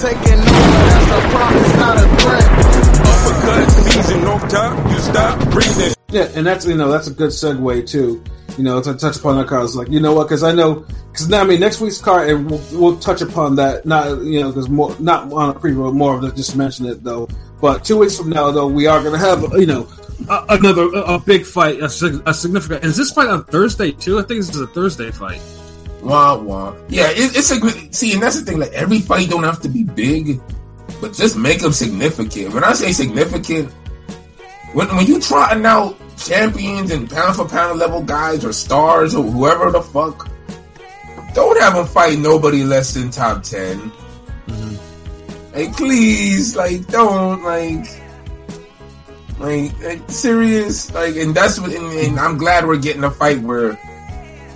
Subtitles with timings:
[0.00, 2.46] taking over, that's a promise, not a threat.
[3.04, 5.94] Uppercut season, no time, you stop breathing.
[6.10, 8.22] Yeah, and that's you know that's a good segue too.
[8.56, 9.64] You know to touch upon that card.
[9.64, 10.24] It's like you know what?
[10.24, 13.56] Because I know because now I mean next week's card and we'll, we'll touch upon
[13.56, 13.86] that.
[13.86, 17.04] Not you know because more not on a pre-roll more of the just mention it
[17.04, 17.28] though.
[17.60, 19.86] But two weeks from now though, we are going to have you know
[20.28, 21.84] a, another a, a big fight, a,
[22.26, 22.84] a significant.
[22.84, 24.18] Is this fight on Thursday too?
[24.18, 25.40] I think this is a Thursday fight.
[26.02, 26.74] Wah wah.
[26.88, 27.94] Yeah, it, it's a good.
[27.94, 28.58] see, and that's the thing.
[28.58, 30.40] Like every fight don't have to be big,
[31.00, 32.54] but just make them significant.
[32.54, 33.70] When I say significant,
[34.72, 39.24] when when you trotting out champions and pound for pound level guys or stars or
[39.24, 40.30] whoever the fuck,
[41.34, 43.78] don't have them fight nobody less than top 10
[44.46, 45.54] mm-hmm.
[45.54, 47.86] Like please, like don't like.
[49.38, 53.40] Like, like, serious, like, and that's what, and, and I'm glad we're getting a fight
[53.40, 53.72] where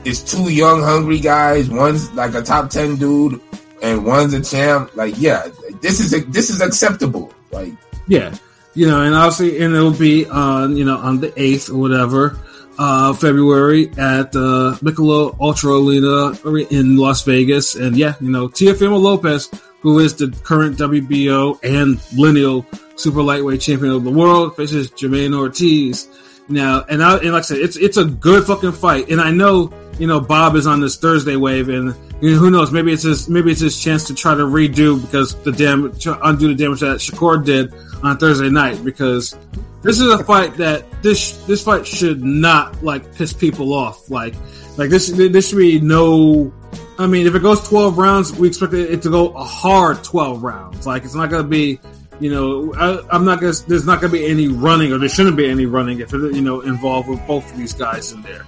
[0.05, 1.71] it's two young, hungry guys.
[1.71, 3.41] One's like a top ten dude,
[3.83, 4.95] and one's a champ.
[4.97, 5.49] Like, yeah,
[5.81, 7.33] this is this is acceptable.
[7.51, 7.73] Like,
[8.07, 8.37] Yeah,
[8.75, 12.39] you know, and obviously, and it'll be on you know on the eighth or whatever,
[12.79, 19.01] uh, February at uh, Michelob Ultra Arena in Las Vegas, and yeah, you know, Teofimo
[19.01, 19.51] Lopez,
[19.81, 25.35] who is the current WBO and lineal super lightweight champion of the world, faces Jamaine
[25.35, 26.09] Ortiz.
[26.49, 29.31] Now, and I, and like I said, it's it's a good fucking fight, and I
[29.31, 32.93] know you know Bob is on this Thursday wave, and you know, who knows, maybe
[32.93, 36.55] it's his maybe it's his chance to try to redo because the damage undo the
[36.55, 39.37] damage that Shakur did on Thursday night because
[39.83, 44.11] this is a fight that this this fight should not like piss people off.
[44.11, 44.35] Like
[44.77, 46.53] like this this should be no.
[46.99, 50.43] I mean, if it goes twelve rounds, we expect it to go a hard twelve
[50.43, 50.87] rounds.
[50.87, 51.79] Like it's not going to be.
[52.21, 53.53] You know, I, I'm not gonna.
[53.67, 56.43] There's not gonna be any running, or there shouldn't be any running if it, you
[56.43, 58.47] know involved with both of these guys in there.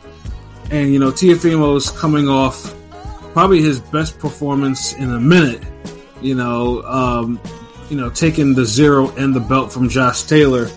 [0.71, 2.75] And you know, Teofimo's coming off
[3.33, 5.63] probably his best performance in a minute.
[6.21, 7.41] You know, um,
[7.91, 10.69] you know, taking the zero and the belt from Josh Taylor,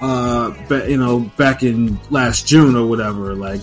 [0.00, 3.34] uh, ba- you know, back in last June or whatever.
[3.34, 3.62] Like,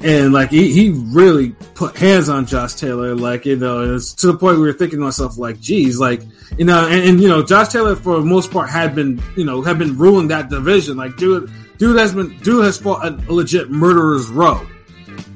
[0.00, 3.14] and like he, he really put hands on Josh Taylor.
[3.14, 6.22] Like, you know, it's to the point where you're thinking to myself, like, geez, like,
[6.58, 9.44] you know, and, and you know, Josh Taylor for the most part had been, you
[9.44, 10.96] know, had been ruling that division.
[10.96, 14.66] Like, dude, dude has been, dude has fought a, a legit murderer's row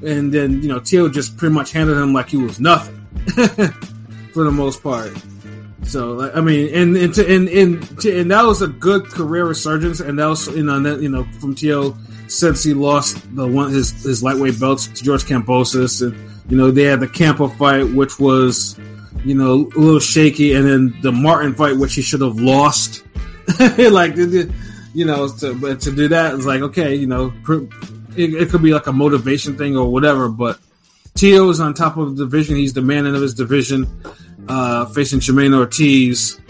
[0.04, 3.06] and then you know Teal just pretty much handled him like he was nothing
[4.32, 5.12] for the most part.
[5.84, 9.46] So like, I mean, and and to, and and, and that was a good career
[9.46, 11.96] resurgence, and that was you know that, you know from Teal
[12.28, 16.70] since he lost the one his his lightweight belts to George Kambosos, and you know
[16.70, 18.78] they had the Campa fight, which was
[19.24, 23.04] you know a little shaky, and then the Martin fight, which he should have lost.
[23.78, 27.32] like you know, to, but to do that, it's like okay, you know.
[27.44, 27.66] Pr-
[28.18, 30.28] it, it could be like a motivation thing or whatever.
[30.28, 30.58] But
[31.14, 32.56] Tio is on top of the division.
[32.56, 33.86] He's the man of his division,
[34.48, 36.40] uh, facing Jamaine Ortiz,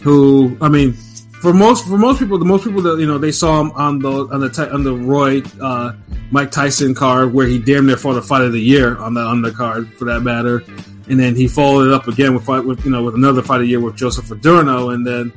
[0.00, 0.92] who I mean,
[1.40, 3.98] for most for most people, the most people that you know they saw him on
[3.98, 5.92] the on the on the Roy uh,
[6.30, 9.20] Mike Tyson card where he damn near fought a fight of the year on the
[9.20, 10.62] on the card for that matter,
[11.08, 13.56] and then he followed it up again with fight with you know with another fight
[13.56, 15.32] of the year with Joseph Adorno, and then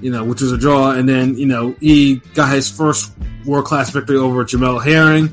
[0.00, 3.12] you know which was a draw, and then you know he got his first
[3.44, 5.28] world class victory over Jamel Herring,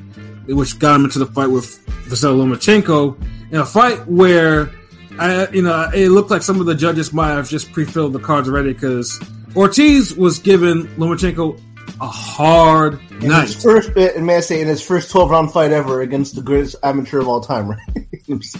[0.47, 1.77] which got him into the fight with
[2.07, 3.17] Vasily Lomachenko
[3.51, 4.71] in a fight where,
[5.19, 8.19] I, you know, it looked like some of the judges might have just pre-filled the
[8.19, 9.19] cards already because
[9.55, 11.59] Ortiz was giving Lomachenko
[12.01, 13.47] a hard In night.
[13.47, 16.41] his first, and may I say, in his first 12 round fight ever against the
[16.41, 17.79] greatest amateur of all time, right?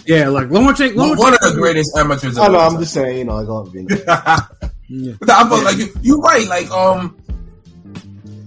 [0.06, 1.16] Yeah, like Lomachenko.
[1.18, 2.36] one of the greatest amateurs.
[2.36, 2.80] Of I know, all I'm time.
[2.82, 3.88] just saying, you know, like, all being.
[4.88, 6.46] But I felt like you, you're right.
[6.46, 7.16] Like, um,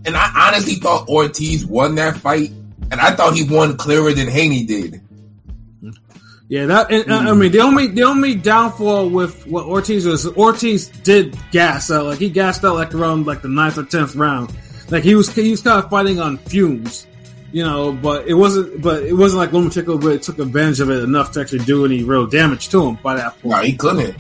[0.06, 2.52] and I honestly thought Ortiz won that fight,
[2.92, 5.02] and I thought he won clearer than Haney did.
[6.50, 10.26] Yeah, that and, uh, I mean the only the only downfall with what Ortiz was
[10.26, 14.16] Ortiz did gas out like he gassed out like around like the ninth or tenth
[14.16, 14.52] round,
[14.90, 17.06] like he was he was kind of fighting on fumes,
[17.52, 17.92] you know.
[17.92, 21.42] But it wasn't but it wasn't like Lomachenko really took advantage of it enough to
[21.42, 23.56] actually do any real damage to him by that point.
[23.56, 24.18] No, he couldn't.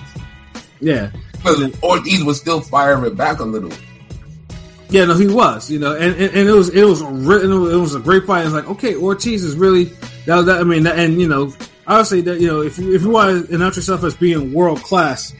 [0.81, 1.09] Yeah,
[1.39, 3.71] Because Ortiz was still firing back a little.
[4.89, 7.77] Yeah, no, he was, you know, and, and, and it was it was re- it
[7.77, 8.45] was a great fight.
[8.45, 9.85] It's like okay, Ortiz is really
[10.25, 10.41] that.
[10.45, 11.53] that I mean, that, and you know,
[11.85, 14.15] I would say that you know if you if you want to announce yourself as
[14.15, 15.33] being world class,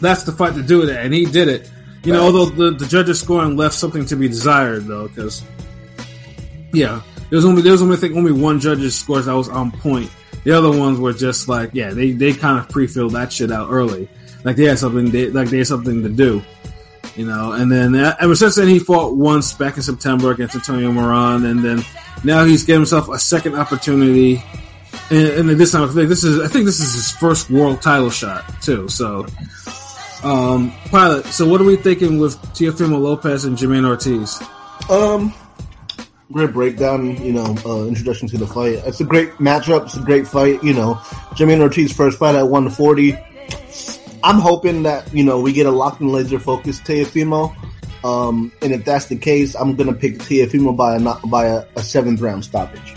[0.00, 0.96] that's the fight to do it.
[0.96, 1.70] And he did it.
[2.04, 5.42] You know, although the, the judges scoring left something to be desired though, because
[6.72, 9.48] yeah, there was only there was only I think only one judge's scores that was
[9.48, 10.10] on point.
[10.44, 13.68] The other ones were just like yeah, they they kind of pre-filled that shit out
[13.70, 14.08] early,
[14.44, 16.42] like they had something they like they had something to do
[17.14, 17.52] you know.
[17.52, 21.44] And then uh, ever since then, he fought once back in September against Antonio Moran,
[21.44, 21.82] and then
[22.24, 24.42] now he's getting himself a second opportunity
[25.12, 27.82] and, and this time I think this is I think this is his first world
[27.82, 28.88] title shot too.
[28.88, 29.26] So,
[30.22, 31.26] um, pilot.
[31.26, 34.42] So what are we thinking with Teofimo Lopez and Jamaine Ortiz?
[34.88, 35.34] Um,
[36.32, 37.22] great breakdown.
[37.22, 38.80] You know, uh, introduction to the fight.
[38.86, 39.84] It's a great matchup.
[39.84, 40.62] It's a great fight.
[40.62, 40.94] You know,
[41.34, 43.18] Jamaine Ortiz first fight at 140.
[44.24, 47.54] I'm hoping that you know we get a locked and laser focused Teofimo.
[48.04, 51.82] Um, and if that's the case, I'm gonna pick Teofimo by a by a, a
[51.82, 52.94] seventh round stoppage.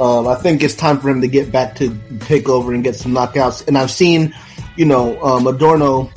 [0.00, 2.96] Um, I think it's time for him to get back to take over and get
[2.96, 3.66] some knockouts.
[3.68, 4.34] And I've seen,
[4.76, 6.10] you know, um, Adorno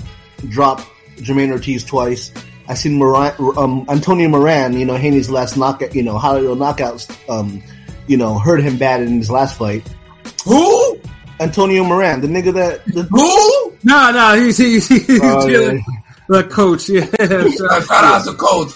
[0.50, 0.80] drop
[1.18, 2.32] Jamaine Ortiz twice.
[2.68, 7.16] I've seen Moran, um, Antonio Moran, you know, Haney's last knockout, you know, Hollywood knockouts,
[7.30, 7.62] um,
[8.08, 9.88] you know, hurt him bad in his last fight.
[10.46, 11.00] Who?
[11.40, 13.65] Antonio Moran, the nigga that, the, Who?
[13.86, 15.78] No, no, he's he's, he's Oh, yeah.
[16.28, 16.90] the coach.
[16.90, 17.06] Yeah,
[17.86, 18.72] Shout out to coach.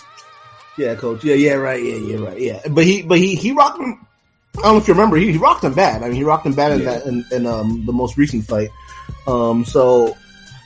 [0.78, 2.60] yeah, coach, yeah, yeah, right, yeah, yeah, right, yeah.
[2.70, 4.06] But he, but he, he rocked him.
[4.58, 6.04] I don't know if you remember, he, he rocked him bad.
[6.04, 8.70] I mean, he rocked him bad in that, in, in um, the most recent fight.
[9.28, 10.16] Um, so,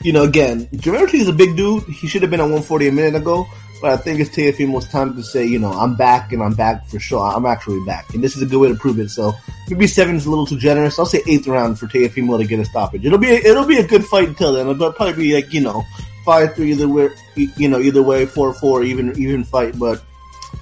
[0.01, 1.83] you know, again, Jamaine Ortiz is a big dude.
[1.83, 3.45] He should have been at 140 a minute ago.
[3.83, 6.87] But I think it's Teofimo's time to say, you know, I'm back and I'm back
[6.87, 7.19] for sure.
[7.19, 8.13] I'm actually back.
[8.13, 9.09] And this is a good way to prove it.
[9.09, 9.33] So
[9.69, 10.97] maybe seven is a little too generous.
[10.97, 13.05] I'll say eighth round for Teofimo to get a stoppage.
[13.05, 14.69] It'll be a, it'll be a good fight until then.
[14.69, 15.83] It'll probably be like, you know,
[16.23, 19.77] five three either way, you know, either way, four four, even even fight.
[19.77, 20.01] But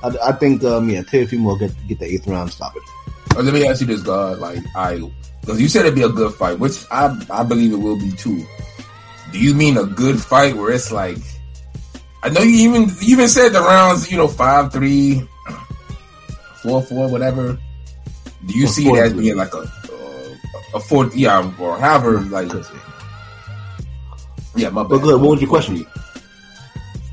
[0.04, 2.82] I, I think, um, yeah, Teofimo will get get the eighth round stoppage.
[3.36, 4.40] Let me ask you this, God.
[4.40, 4.98] Like, I,
[5.42, 8.14] because you said it'd be a good fight, which I, I believe it will be
[8.14, 8.44] too.
[9.32, 11.20] Do you mean a good fight where it's like,
[12.24, 15.28] I know you even you even said the rounds, you know, five three,
[16.62, 17.58] four four, whatever.
[18.46, 22.22] Do you Or see it as being like a a, a four, yeah, or however,
[22.22, 22.52] like,
[24.56, 24.90] yeah, my bad.
[24.90, 25.86] But good, what was your question?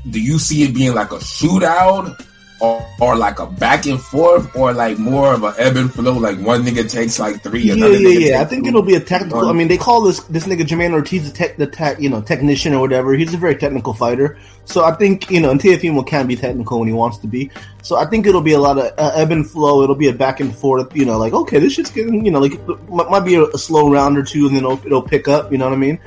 [0.09, 2.25] Do you see it being like a shootout?
[2.61, 6.11] Or, or like a back and forth, or like more of a ebb and flow,
[6.11, 8.41] like one nigga takes like three, Yeah, another yeah, yeah.
[8.41, 8.69] I think two.
[8.69, 9.47] it'll be a technical.
[9.47, 12.21] I mean, they call this this nigga Jamaine Ortiz the tech, the tech, you know,
[12.21, 13.13] technician or whatever.
[13.13, 14.37] He's a very technical fighter.
[14.65, 17.49] So I think you know, and Teofimo can be technical when he wants to be.
[17.81, 19.81] So I think it'll be a lot of uh, ebb and flow.
[19.81, 20.95] It'll be a back and forth.
[20.95, 23.57] You know, like okay, this shit's getting, you know, like it might, be a, a
[23.57, 25.51] slow round or two, and then it'll, it'll pick up.
[25.51, 25.99] You know what I mean?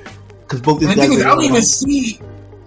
[0.43, 1.09] Because both these guys.
[1.09, 2.21] is, I don't even see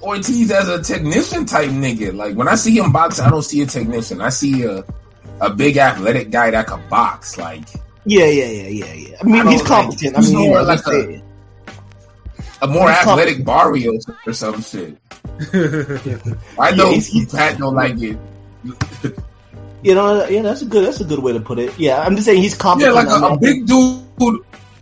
[0.06, 2.14] Ortiz as a technician type nigga.
[2.16, 4.22] Like when I see him box, I don't see a technician.
[4.22, 4.84] I see a
[5.42, 7.38] a big athletic guy that can box.
[7.38, 7.64] Like
[8.06, 9.18] Yeah, yeah, yeah, yeah, yeah.
[9.20, 10.16] I mean, I don't he's like- competent.
[10.16, 11.22] I he's mean, you more know, like a-
[12.62, 14.98] a more He's athletic Barrios or some shit.
[16.60, 18.18] I know Yeah, he's- he's- Pat don't like it.
[19.84, 20.86] you know, yeah, that's a good.
[20.86, 21.78] That's a good way to put it.
[21.78, 22.96] Yeah, I'm just saying he's competent.
[22.96, 24.02] Yeah, like I'm a, a big dude.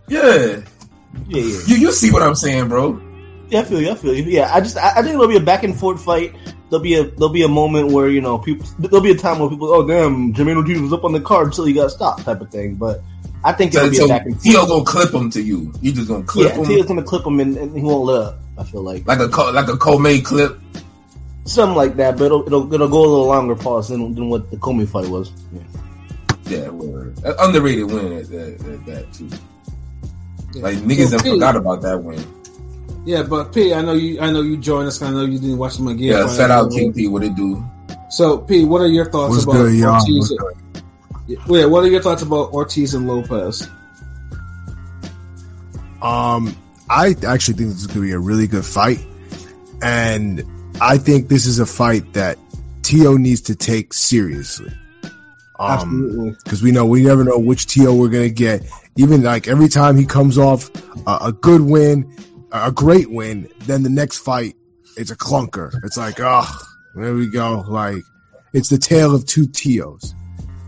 [0.08, 0.56] Yeah, yeah,
[1.28, 1.58] yeah.
[1.66, 3.00] you you see what I'm saying, bro?
[3.54, 3.90] Yeah, I feel you.
[3.90, 4.24] I feel you.
[4.24, 6.34] Yeah, I just I, I think there'll be a back and forth fight.
[6.70, 9.38] There'll be a there'll be a moment where you know people there'll be a time
[9.38, 12.24] where people oh damn Jamaine Ortiz was up on the card until he got stopped
[12.24, 12.74] type of thing.
[12.74, 13.00] But
[13.44, 14.42] I think it'll So, be so a back and forth.
[14.42, 15.72] Tio gonna clip him to you.
[15.80, 18.22] You just gonna clip Yeah, him Tio's gonna clip him and, and he won't let
[18.22, 18.34] up.
[18.58, 20.58] I feel like like a co- like a co-made clip.
[21.44, 22.18] something like that.
[22.18, 25.08] But it'll it'll, it'll go a little longer pause than, than what the Commey fight
[25.08, 25.30] was.
[25.52, 25.60] Yeah.
[26.46, 27.16] Yeah, word.
[27.24, 29.30] An underrated win at that, at that too.
[30.60, 32.24] Like niggas So, have forgot about that win.
[33.04, 34.20] Yeah, but P, I know you.
[34.20, 35.02] I know you joined us.
[35.02, 36.10] I know you didn't watch the McGee.
[36.10, 37.06] Yeah, shout out King P.
[37.06, 37.62] What it do?
[38.08, 39.94] So, P, what are your thoughts What's about good, y'all?
[39.94, 40.32] Ortiz?
[40.38, 43.68] What's Yeah, what are your thoughts about Ortiz and Lopez?
[46.00, 46.56] Um,
[46.88, 49.00] I actually think this is going to be a really good fight,
[49.82, 50.44] and
[50.80, 52.38] I think this is a fight that
[52.84, 54.72] To needs to take seriously.
[55.58, 56.36] Um, Absolutely.
[56.44, 58.62] because we know we never know which To we're going to get.
[58.96, 60.70] Even like every time he comes off
[61.06, 62.10] a, a good win,
[62.54, 64.56] a great win, then the next fight
[64.96, 65.72] it's a clunker.
[65.84, 66.48] It's like, oh,
[66.94, 67.64] there we go.
[67.66, 68.02] Like
[68.52, 70.14] it's the tale of two Tos,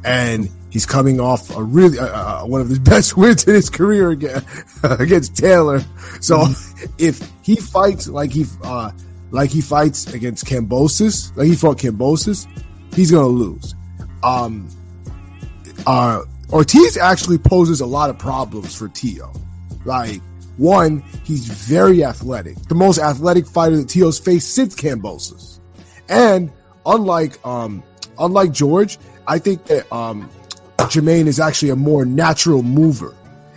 [0.05, 4.11] and he's coming off a really uh, one of his best wins in his career
[4.11, 4.45] again
[4.83, 5.81] against Taylor.
[6.21, 6.45] So
[6.99, 8.91] if he fights like he uh,
[9.31, 12.47] like he fights against Kambosos, like he fought Kambosos,
[12.95, 13.75] he's gonna lose.
[14.23, 14.69] Um,
[15.87, 19.33] uh, Ortiz actually poses a lot of problems for Tio.
[19.85, 20.21] Like,
[20.57, 25.61] one, he's very athletic, the most athletic fighter that Tio's faced since Kambosos.
[26.09, 26.51] And
[26.85, 27.83] unlike um,
[28.19, 30.31] unlike George, I think that um,
[30.79, 33.15] Jamaine is actually a more natural mover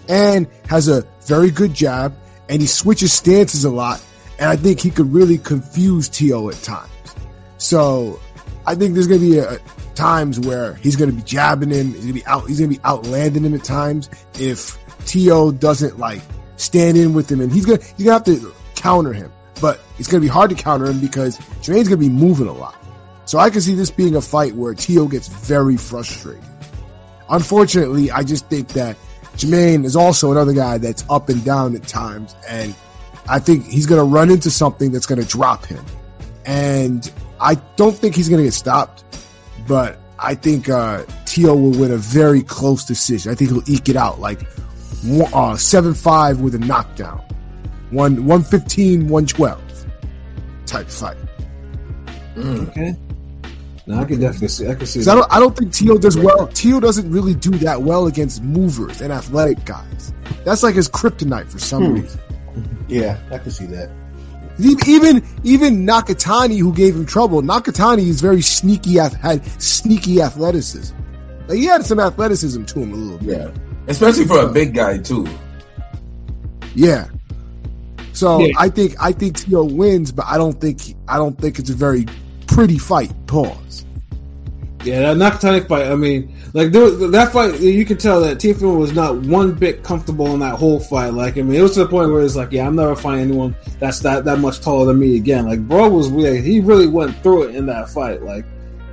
[0.07, 2.15] and has a very good jab,
[2.49, 4.03] and he switches stances a lot.
[4.39, 6.89] And I think he could really confuse Tio at times.
[7.57, 8.19] So
[8.65, 9.59] I think there's going to be a,
[9.95, 11.87] times where he's going to be jabbing him.
[11.93, 12.47] He's going to be out.
[12.47, 14.09] He's going to be outlanding him at times.
[14.35, 14.77] If
[15.07, 16.21] To doesn't like
[16.59, 19.31] stand in with him, and he's gonna he's gonna have to counter him.
[19.61, 22.75] But it's to be hard to counter him because Jamaine's to be moving a lot.
[23.25, 26.43] So I can see this being a fight where To gets very frustrated.
[27.29, 28.97] Unfortunately, I just think that
[29.35, 32.73] Jamaine is also another guy that's up and down at times, and
[33.27, 35.85] I think he's to run into something that's to drop him.
[36.45, 39.03] And I don't think he's to get stopped,
[39.67, 43.31] but I think uh, Tio will win a very close decision.
[43.31, 44.41] I think he'll eke it out like
[45.33, 47.21] uh, 7 5 with a knockdown.
[47.91, 49.61] One, 115, 112
[50.65, 51.17] type fight.
[52.37, 52.95] Okay.
[53.87, 54.67] No, I can definitely see.
[54.69, 54.99] I can see.
[54.99, 56.47] 'Cause I don't, I don't think Tio does well.
[56.53, 60.13] Tio doesn't really do that well against movers and athletic guys.
[60.45, 61.93] That's like his kryptonite for some Hmm.
[62.01, 62.19] reason.
[62.87, 63.89] Yeah, I can see that.
[64.59, 68.97] Even even Nakatani, who gave him trouble, Nakatani is very sneaky.
[68.97, 70.95] Had sneaky athleticism.
[71.47, 73.37] Like he had some athleticism to him a little bit.
[73.39, 73.49] Yeah,
[73.89, 75.27] especially for a big guy too.
[76.75, 77.07] Yeah.
[78.13, 78.53] So Yeah.
[78.57, 81.75] I think I think Tio wins, but I don't think I don't think it's a
[81.75, 82.05] very
[82.47, 83.11] pretty fight.
[83.27, 83.85] Pause.
[84.85, 85.87] Yeah, that Nakatani fight.
[85.87, 89.83] I mean, like there, that fight, you could tell that Tiafoe was not one bit
[89.83, 91.13] comfortable in that whole fight.
[91.13, 93.25] Like, I mean, it was to the point where it's like, yeah, I'm never fighting
[93.25, 95.45] anyone that's that that much taller than me again.
[95.45, 98.23] Like, bro was really, he really went through it in that fight.
[98.23, 98.45] Like,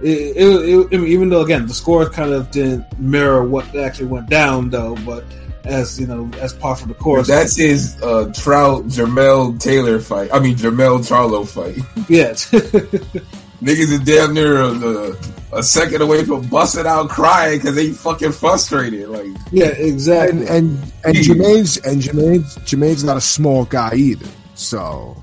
[0.03, 3.75] it, it, it, I mean, even though again the score kind of didn't mirror what
[3.77, 5.25] actually went down, though, but
[5.65, 10.31] as you know, as par for the course, That's his uh, Trout Jermel Taylor fight.
[10.33, 11.77] I mean Jermell Charlo fight.
[12.09, 12.33] yeah.
[13.63, 15.17] Niggas is damn near a, a,
[15.59, 19.09] a second away from busting out crying because they fucking frustrated.
[19.09, 20.41] Like, Yeah, exactly.
[20.47, 24.29] And and and Jamaine's and Jamaine's Jamaine's not a small guy either.
[24.55, 25.17] So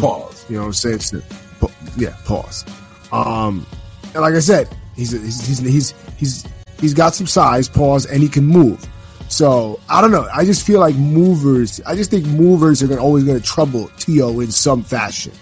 [0.00, 0.46] pause.
[0.48, 0.94] You know what I'm saying?
[0.96, 1.22] It's a-
[1.60, 2.64] pa- yeah, pause.
[3.12, 3.66] Um,
[4.14, 6.46] and like I said, he's he's he's he's he's
[6.80, 8.86] he's got some size, pause, and he can move.
[9.28, 10.28] So I don't know.
[10.34, 11.80] I just feel like movers.
[11.86, 15.32] I just think movers are gonna, always going to trouble Tio in some fashion.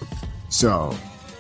[0.51, 0.95] So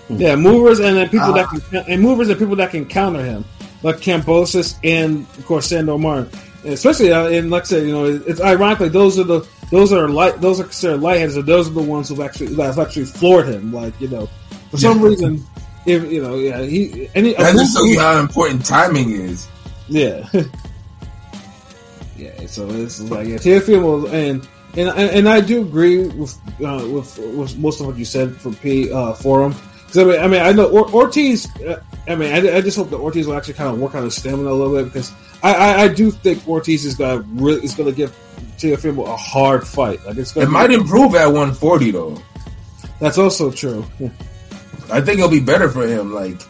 [0.08, 3.22] Yeah, movers and then people Uh, that can and movers and people that can counter
[3.22, 3.44] him,
[3.82, 6.30] like Kambosos and of course Sandor Martin.
[6.64, 9.92] And especially, uh, and like I said, you know, it's ironically those are the those
[9.92, 12.78] are light those are considered lightheads, and those are the ones who've actually that have
[12.78, 13.72] actually floored him.
[13.72, 14.28] Like you know,
[14.70, 15.44] for some reason,
[15.88, 19.48] if you know, yeah, he any That just shows you how important timing is.
[19.88, 20.28] yeah.
[22.16, 27.18] yeah, so it's like yeah, Teofimo and and and I do agree with uh, with
[27.18, 29.54] with most of what you said for P uh, for him.
[29.88, 31.48] 'Cause I mean, I mean, I know or- Ortiz.
[31.62, 34.02] Uh, I mean, I, I just hope that Ortiz will actually kind of work on
[34.04, 37.64] his stamina a little bit because I, I, I do think Ortiz is gonna really
[37.64, 38.14] is gonna give
[38.58, 40.04] Teofimo a hard fight.
[40.04, 42.18] Like it's gonna It might improve at 140 though.
[43.00, 43.84] That's also true.
[43.98, 44.10] Yeah.
[44.90, 46.12] I think it'll be better for him.
[46.12, 46.40] Like,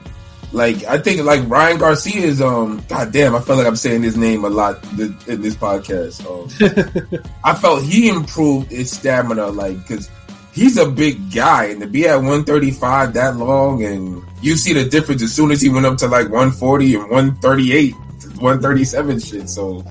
[0.52, 2.83] like I think like Ryan Garcia is um.
[2.88, 6.25] God damn, I felt like I'm saying his name a lot th- in this podcast.
[6.25, 10.09] Um, I felt he improved his stamina, like because
[10.52, 14.85] he's a big guy, and to be at 135 that long, and you see the
[14.88, 17.95] difference as soon as he went up to like 140 and 138,
[18.40, 19.49] 137 shit.
[19.50, 19.85] So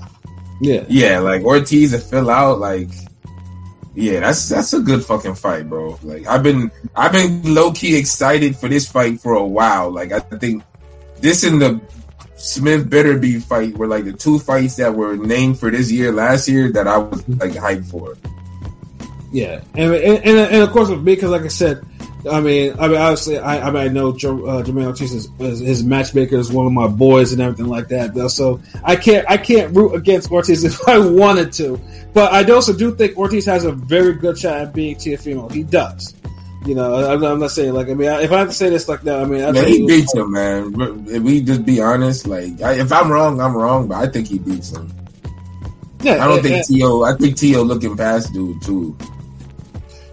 [0.60, 0.84] Yeah.
[0.88, 2.88] yeah, like Ortiz and fill out, like
[3.98, 5.98] yeah, that's that's a good fucking fight, bro.
[6.04, 9.90] Like I've been I've been low key excited for this fight for a while.
[9.90, 10.62] Like I think
[11.20, 11.80] this and the
[12.36, 16.46] Smith Beterbiev fight were like the two fights that were named for this year last
[16.46, 18.16] year that I was like hyped for.
[19.30, 21.84] Yeah, and and, and, and of course with me because like I said,
[22.30, 24.12] I mean, I mean obviously I I, mean, I know uh,
[24.62, 28.14] Jamaine Ortiz is, is his matchmaker is one of my boys and everything like that.
[28.14, 31.78] Though, so I can't I can't root against Ortiz if I wanted to,
[32.14, 35.52] but I also do think Ortiz has a very good shot at being Teofimo.
[35.52, 36.14] He does.
[36.66, 38.88] You know, I'm, I'm not saying like I mean, if I have to say this
[38.88, 40.74] like that, I mean, I he beats him, man.
[41.08, 44.26] If we just be honest, like I, if I'm wrong, I'm wrong, but I think
[44.28, 44.92] he beats him.
[46.02, 47.02] Yeah, I don't and- think and- Tio.
[47.02, 48.96] I think Tio looking past dude too.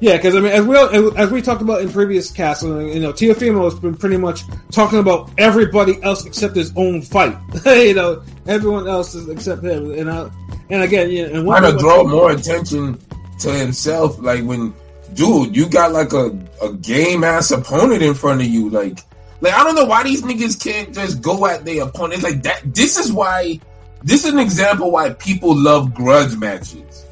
[0.02, 0.78] Yeah, because I mean, as we
[1.16, 4.42] as we talked about in previous casts, uh, you know, Teofimo has been pretty much
[4.72, 7.38] talking about everybody else except his own fight.
[7.66, 9.92] you know, everyone else is except him.
[9.94, 10.30] And I,
[10.70, 13.00] and again, yeah, and one trying to draw more attention
[13.40, 14.20] to himself.
[14.20, 14.74] Like when,
[15.14, 18.70] dude, you got like a, a game ass opponent in front of you.
[18.70, 19.00] Like,
[19.40, 22.22] like I don't know why these niggas can't just go at their opponent.
[22.22, 22.62] Like that.
[22.74, 23.62] This is why.
[24.04, 27.06] This is an example why people love grudge matches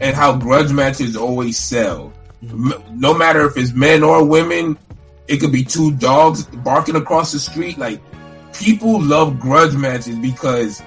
[0.00, 2.13] and how grudge matches always sell.
[2.90, 4.78] No matter if it's men or women,
[5.28, 7.78] it could be two dogs barking across the street.
[7.78, 8.00] Like
[8.52, 10.82] people love grudge matches because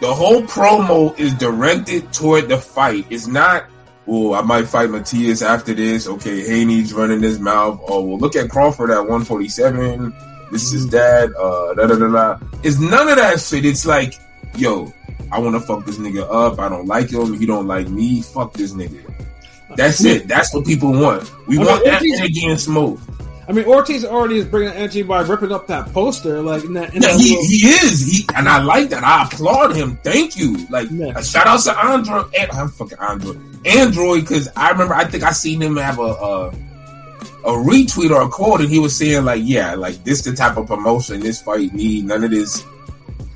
[0.00, 3.06] the whole promo is directed toward the fight.
[3.10, 3.66] It's not,
[4.06, 6.06] oh, I might fight Matias after this.
[6.06, 7.80] Okay, Haney's running his mouth.
[7.88, 10.14] Oh, well, look at Crawford at 147.
[10.52, 11.34] This is that.
[11.36, 12.46] Uh, da da da da.
[12.62, 13.64] It's none of that shit.
[13.64, 14.14] It's like,
[14.56, 14.92] yo,
[15.32, 16.58] I want to fuck this nigga up.
[16.58, 17.38] I don't like him.
[17.38, 18.20] He don't like me.
[18.20, 19.13] Fuck this nigga.
[19.76, 20.28] That's it.
[20.28, 21.30] That's what people want.
[21.46, 22.98] We I mean, want that Ortiz- energy and smoke.
[23.46, 26.40] I mean, Ortiz already is bringing energy by ripping up that poster.
[26.40, 28.00] Like, in that, in Yeah, that he, he is.
[28.06, 29.04] He and I like that.
[29.04, 29.98] I applaud him.
[30.02, 30.66] Thank you.
[30.70, 31.12] Like Yeah.
[31.14, 32.34] a shout out to Android.
[32.38, 33.38] And, I'm fucking Android.
[33.66, 34.94] Android because I remember.
[34.94, 36.48] I think I seen him have a, a
[37.44, 40.56] a retweet or a quote, and he was saying like, "Yeah, like this the type
[40.56, 42.06] of promotion this fight need.
[42.06, 42.64] None of this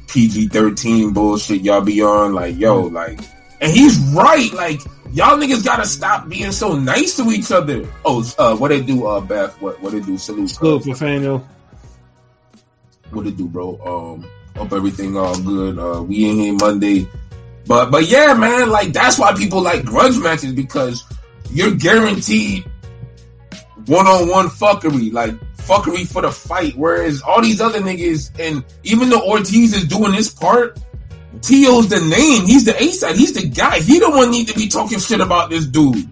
[0.07, 2.33] PG thirteen bullshit y'all be on.
[2.33, 3.21] Like, yo, like."
[3.61, 4.50] And he's right.
[4.54, 4.80] Like
[5.12, 7.87] y'all niggas gotta stop being so nice to each other.
[8.05, 9.61] Oh, uh, what they do, uh, Beth?
[9.61, 10.19] What what they do?
[10.19, 10.50] Salute.
[10.50, 11.47] Salute, Nathaniel.
[13.11, 13.79] what it do, bro?
[13.85, 15.79] Um, hope everything all good.
[15.79, 17.09] Uh, we in here Monday,
[17.67, 21.05] but but yeah, man, like that's why people like grudge matches because
[21.50, 22.65] you're guaranteed
[23.87, 26.77] one on one fuckery, like fuckery for the fight.
[26.77, 30.79] Whereas all these other niggas, and even the Ortiz is doing his part,
[31.42, 32.47] Tio's the name.
[32.47, 33.16] He's the A side.
[33.16, 33.80] He's the guy.
[33.80, 36.09] He the one need to be talking shit about this dude.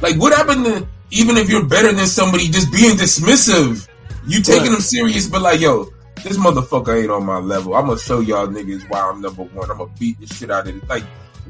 [0.00, 3.88] Like, what happened to even if you're better than somebody, just being dismissive?
[4.26, 4.74] You taking Right.
[4.76, 5.88] him serious, but like, yo,
[6.22, 7.74] this motherfucker ain't on my level.
[7.74, 9.70] I'm gonna show y'all niggas why I'm number one.
[9.70, 10.88] I'm gonna beat the shit out of it.
[10.88, 11.02] Like,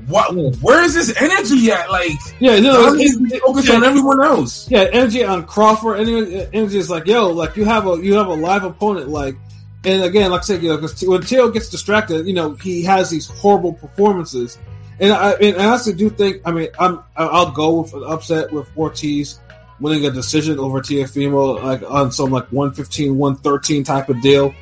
[0.07, 0.35] what?
[0.63, 1.91] Where is this energy at?
[1.91, 2.11] Like,
[2.41, 3.75] Yeah, no, y'all it- niggas be it- focused yeah.
[3.77, 4.67] on everyone else.
[4.71, 6.01] yeah, energy on Crawford.
[6.01, 9.37] Energy, energy is like, yo, like you have a you have a live opponent, like,
[9.85, 12.83] and again, like I said, you know, because when Teo gets distracted, you know, he
[12.85, 14.59] has these horrible performances,
[15.01, 18.53] and I and I honestly do think, I mean, I'm I'll go with an upset
[18.53, 19.41] with Ortiz
[19.81, 24.55] winning a decision over Teofimo, like on some like 115, 113 type of deal,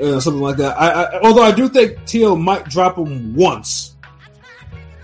[0.00, 0.78] uh, something like that.
[0.78, 3.96] I, I although I do think Teo might drop him once.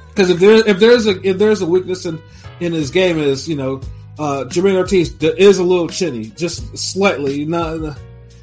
[0.08, 2.22] Because if there if there's a if there's a weakness in
[2.60, 3.80] in his game is you know
[4.18, 7.44] uh Jamaine Ortiz is a little chinny, just slightly.
[7.44, 7.98] Not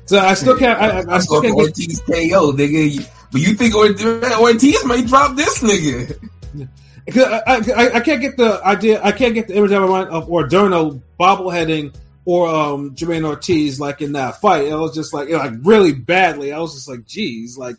[0.05, 0.79] so I still can't.
[0.79, 3.09] I, I, still can't get, Ortiz KO, nigga.
[3.31, 6.17] But you think Ortiz, may drop this nigga?
[7.11, 9.01] 'cause I, I, I can't get the idea.
[9.03, 11.93] I can't get the image out of my mind of Adorno bobbleheading
[12.25, 14.65] or um Jamaine Ortiz like in that fight.
[14.67, 16.53] It was just like you know, like really badly.
[16.53, 17.75] I was just like, geez, like.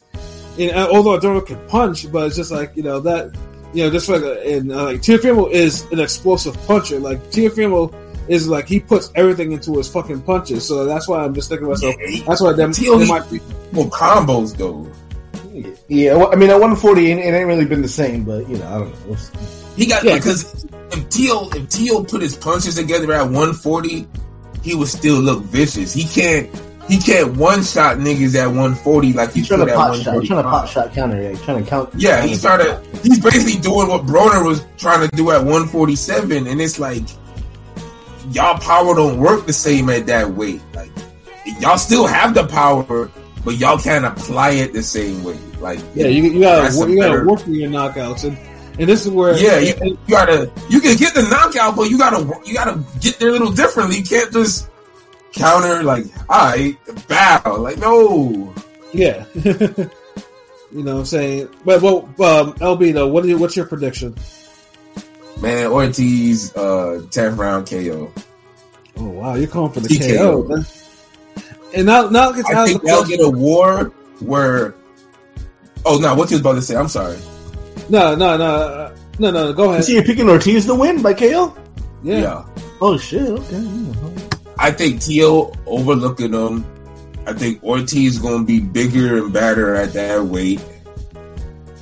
[0.59, 3.35] And uh, although Adorno can punch, but it's just like you know that
[3.73, 7.01] you know just like and uh, like Teofimo is an explosive puncher.
[7.01, 7.93] Like Teofimo
[8.29, 10.67] is like he puts everything into his fucking punches.
[10.67, 11.95] So that's why I'm just thinking to myself.
[12.27, 13.41] That's why them, Tio they might be.
[13.73, 14.91] Well, combos though.
[15.89, 18.59] Yeah, well, I mean, at 140, it, it ain't really been the same, but you
[18.59, 19.13] know, I don't know.
[19.13, 24.07] It's- He got Yeah, because if Teal if Teal put his punches together at 140,
[24.63, 25.93] he would still look vicious.
[25.93, 26.49] He can't
[26.89, 29.97] he can't one shot niggas at 140 like he He's trying could to at pot
[29.97, 30.15] shot.
[30.21, 30.71] He's trying to pot 145.
[30.71, 31.23] shot counter.
[31.23, 31.91] Yeah, he's trying to count.
[31.97, 32.99] Yeah, he's trying to.
[33.03, 37.03] He's basically doing what Broner was trying to do at 147, and it's like
[38.31, 40.61] y'all power don't work the same at that weight.
[40.75, 40.91] Like
[41.61, 43.11] y'all still have the power,
[43.45, 45.39] but y'all can't apply it the same way.
[45.61, 48.39] Like Yeah, you, you gotta you gotta better- work for your knockouts, and
[48.79, 51.99] and this is where Yeah, you, you gotta you can get the knockout, but you
[51.99, 53.99] gotta you gotta get there a little differently.
[53.99, 54.69] You can't just
[55.33, 56.77] counter like I
[57.09, 58.53] bow like no.
[58.93, 59.25] yeah.
[59.35, 61.49] you know what I'm saying?
[61.65, 64.17] But well, um, LB though, what do you, what's your prediction?
[65.41, 68.13] Man, Ortiz, uh, 10th round KO.
[68.97, 70.17] Oh wow, you're calling for the TKO.
[70.19, 70.43] KO.
[70.49, 70.65] man.
[71.75, 73.87] And now now it's I think of the they'll get a war
[74.21, 74.75] where.
[75.85, 76.15] Oh no!
[76.15, 76.77] What you was about to say?
[76.77, 77.19] I'm sorry.
[77.91, 79.53] No, no, no, uh, no, no.
[79.53, 79.85] Go You ahead.
[79.85, 81.55] see, you're picking Ortiz to win by KO.
[82.05, 82.45] Yeah, Yeah,
[82.81, 83.23] Oh shit!
[83.29, 83.59] Okay.
[83.61, 84.11] yeah.
[84.59, 86.65] I think Tio overlooking him.
[87.27, 90.61] I think Ortiz gonna be bigger and better at that weight.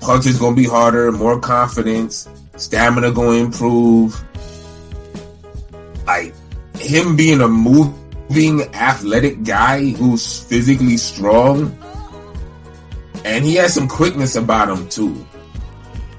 [0.01, 4.21] Punch is gonna be harder, more confidence, stamina gonna improve.
[6.07, 6.35] Like
[6.77, 11.77] him being a moving athletic guy who's physically strong,
[13.25, 15.27] and he has some quickness about him too.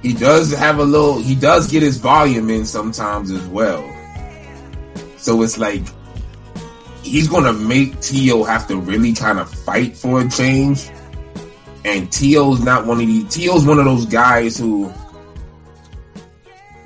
[0.02, 1.20] He does have a little.
[1.20, 3.84] He does get his volume in sometimes as well.
[5.18, 5.84] So it's like
[7.04, 10.90] he's gonna make Tio have to really kind of fight for a change.
[11.86, 13.34] And Tio's not one of these.
[13.34, 14.92] Tio's one of those guys who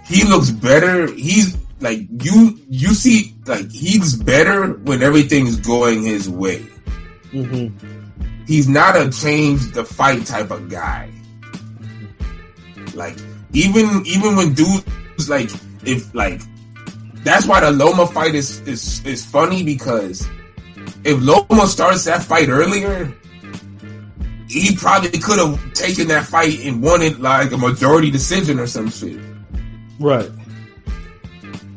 [0.08, 1.12] he looks better.
[1.13, 2.60] He's like you.
[2.70, 6.60] You see, like he's better when everything's going his way.
[7.32, 7.67] hmm
[8.48, 11.12] He's not a change the fight type of guy.
[12.96, 13.17] Like
[13.54, 15.50] even even when dudes like
[15.84, 16.41] if like
[17.24, 20.26] that's why the Loma fight is is is funny because
[21.04, 23.13] if Loma starts that fight earlier,
[24.48, 28.67] he probably could have taken that fight and won it like a majority decision or
[28.67, 29.20] some shit.
[29.99, 30.29] Right.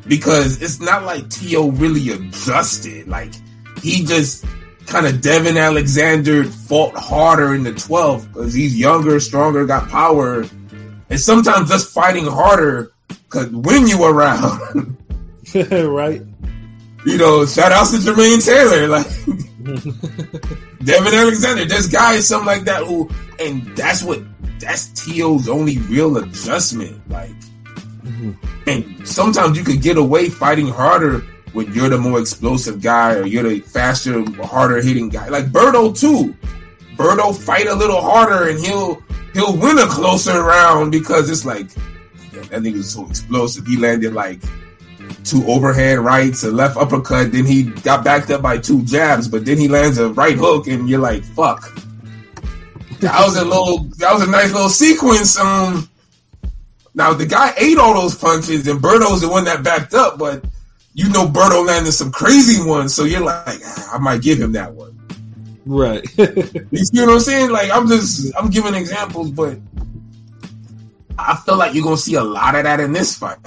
[0.07, 3.09] Because it's not like Tio really adjusted.
[3.09, 3.33] Like
[3.83, 4.45] he just
[4.87, 10.45] kind of Devon Alexander fought harder in the 12th because he's younger, stronger, got power,
[11.09, 12.93] and sometimes just fighting harder
[13.29, 14.97] could win you around.
[15.55, 16.23] right.
[17.07, 19.07] you know, shout out to Jermaine Taylor, like
[20.85, 21.65] Devon Alexander.
[21.65, 24.21] this guy is something like that, who, and that's what
[24.59, 27.09] that's T.O.'s only real adjustment.
[27.09, 27.31] Like,
[28.67, 31.21] and sometimes you could get away fighting harder
[31.53, 35.29] when you're the more explosive guy or you're the faster, harder hitting guy.
[35.29, 36.35] Like Berto too.
[36.97, 39.03] Berto fight a little harder and he'll
[39.33, 41.69] he'll win a closer round because it's like
[42.33, 43.67] "Yeah, that nigga's so explosive.
[43.67, 44.41] He landed like
[45.25, 49.45] two overhand rights, a left uppercut, then he got backed up by two jabs, but
[49.45, 51.73] then he lands a right hook and you're like, fuck.
[53.01, 55.39] That was a little that was a nice little sequence.
[55.39, 55.90] Um
[56.95, 60.45] now the guy ate all those punches and Berto's the one that backed up, but
[60.95, 64.53] you know Berto landed some crazy ones, so you're like, "Ah, I might give him
[64.53, 64.99] that one.
[65.67, 66.05] Right.
[66.73, 67.51] You see what I'm saying?
[67.51, 69.59] Like I'm just I'm giving examples, but
[71.19, 73.39] I feel like you're gonna see a lot of that in this fight.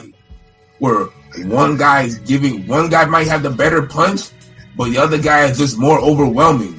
[0.80, 1.06] Where
[1.46, 4.30] one guy is giving one guy might have the better punch,
[4.78, 6.78] but the other guy is just more overwhelming.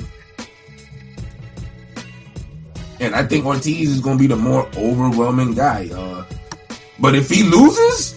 [3.00, 5.90] And I think Ortiz is gonna be the more overwhelming guy.
[5.92, 6.13] Uh,
[6.98, 8.14] but if he loses,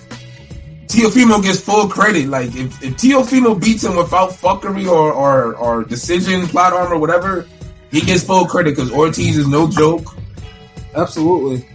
[0.87, 2.27] Teofimo gets full credit.
[2.27, 7.47] Like if, if Teofimo beats him without fuckery or, or or decision, plot armor, whatever,
[7.91, 10.15] he gets full credit because Ortiz is no joke.
[10.95, 11.67] Absolutely.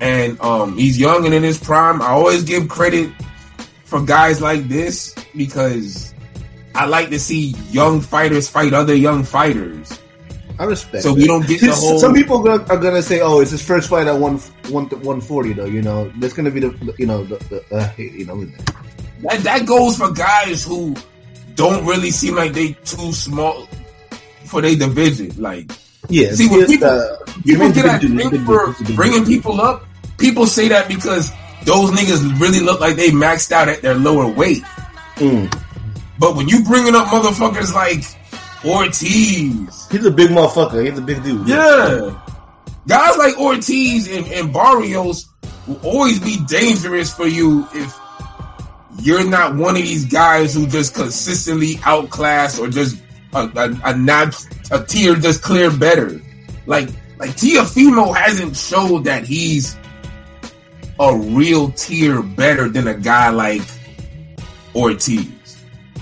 [0.00, 2.02] And um, he's young and in his prime.
[2.02, 3.10] I always give credit
[3.84, 6.14] for guys like this because
[6.74, 9.98] I like to see young fighters fight other young fighters.
[10.58, 11.02] I respect.
[11.02, 11.16] So it.
[11.16, 13.88] we don't get the whole- Some people go- are gonna say, "Oh, it's his first
[13.90, 14.38] fight at one
[14.70, 17.90] one one forty, though." You know, that's gonna be the you know the, the uh,
[17.98, 18.44] you know
[19.22, 20.94] That that goes for guys who
[21.54, 23.66] don't really seem like they too small
[24.44, 25.32] for their division.
[25.36, 25.70] Like
[26.08, 26.32] yeah.
[26.32, 29.24] See, when people- uh, people get a that big thing for he's a big bringing
[29.24, 29.84] people up.
[30.18, 31.30] People say that because
[31.64, 34.62] those niggas really look like they maxed out at their lower weight.
[35.16, 35.52] Mm.
[36.18, 38.04] But when you bringing up motherfuckers like
[38.66, 40.88] Ortiz, He's a big motherfucker.
[40.88, 41.46] He's a big dude.
[41.48, 42.18] yeah,
[42.86, 45.28] guys like Ortiz and, and Barrios
[45.66, 47.96] will always be dangerous for you if
[49.00, 52.96] you're not one of these guys who just consistently outclass or just
[53.34, 54.36] a, a, a notch,
[54.70, 56.20] a tier just clear better.
[56.66, 59.76] Like like Teofimo hasn't showed that he's
[60.98, 63.62] a real tier better than a guy like
[64.74, 65.28] Ortiz.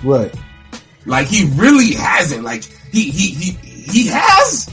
[0.02, 0.34] Right.
[1.06, 2.44] Like he really hasn't.
[2.44, 3.50] Like he he he
[3.90, 4.70] he has,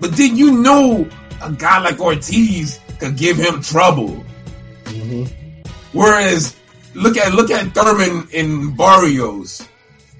[0.00, 1.08] but then you know
[1.42, 4.24] a guy like Ortiz could give him trouble.
[4.84, 5.24] Mm-hmm.
[5.92, 6.56] Whereas
[6.94, 9.66] look at look at Thurman in Barrios.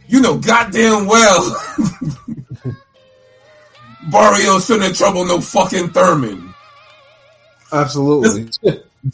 [0.09, 1.63] You know goddamn well
[4.11, 6.55] Barrios shouldn't trouble no fucking Thurman.
[7.73, 8.49] Absolutely.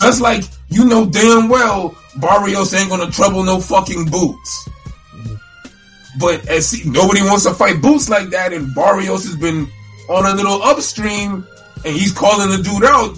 [0.00, 4.68] Just like you know damn well Barrios ain't gonna trouble no fucking boots.
[6.18, 9.68] But as see, nobody wants to fight boots like that, and Barrios has been
[10.08, 11.46] on a little upstream,
[11.84, 13.16] and he's calling the dude out.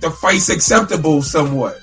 [0.00, 1.78] The fight's acceptable somewhat.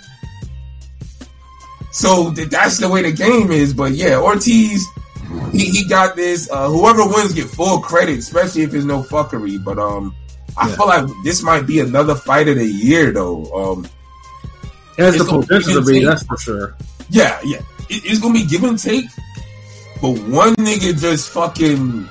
[1.91, 3.73] So that's the way the game is.
[3.73, 4.85] But yeah, Ortiz,
[5.51, 6.49] he, he got this.
[6.51, 9.63] Uh, whoever wins get full credit, especially if there's no fuckery.
[9.63, 10.15] But um,
[10.57, 10.75] I Yeah.
[10.75, 13.45] feel like this might be another fight of the year, though.
[13.53, 13.87] Um,
[14.97, 16.75] It has the potential to be be, that's for sure.
[17.09, 17.59] Yeah, yeah.
[17.89, 19.05] It, it's gonna be give and take.
[20.01, 22.07] But one nigga just fucking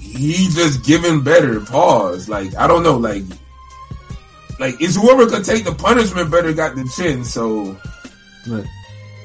[0.00, 1.60] he just giving better.
[1.60, 2.28] Pause.
[2.28, 3.24] Like, I don't know, like
[4.60, 7.76] like it's whoever could take the punishment better got the chin, so
[8.46, 8.64] Right.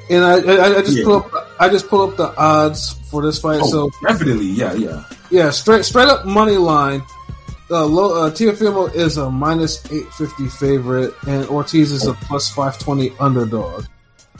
[0.09, 1.03] And I, I, I just Yeah.
[1.05, 3.61] pull up, I just pull up the odds for this fight.
[3.63, 5.03] oh, So definitely, yeah, yeah.
[5.31, 7.01] yeah, straight straight up money line.
[7.71, 12.49] Uh, low, uh, Teofimo is a minus eight fifty favorite, and Ortiz is a plus
[12.51, 13.85] five twenty underdog.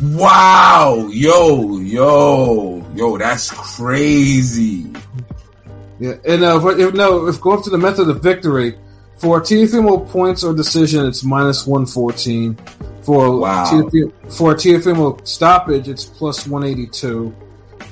[0.02, 4.92] Wow, yo, yo, yo, that's crazy.
[6.00, 8.78] Yeah, and uh, if, if no, if going to the method of victory
[9.18, 12.58] for Teofimo points or decision, it's minus one fourteen.
[13.04, 13.66] For Wow.
[13.66, 17.34] Teofimo, for Teofimo stoppage, it's plus one eighty two.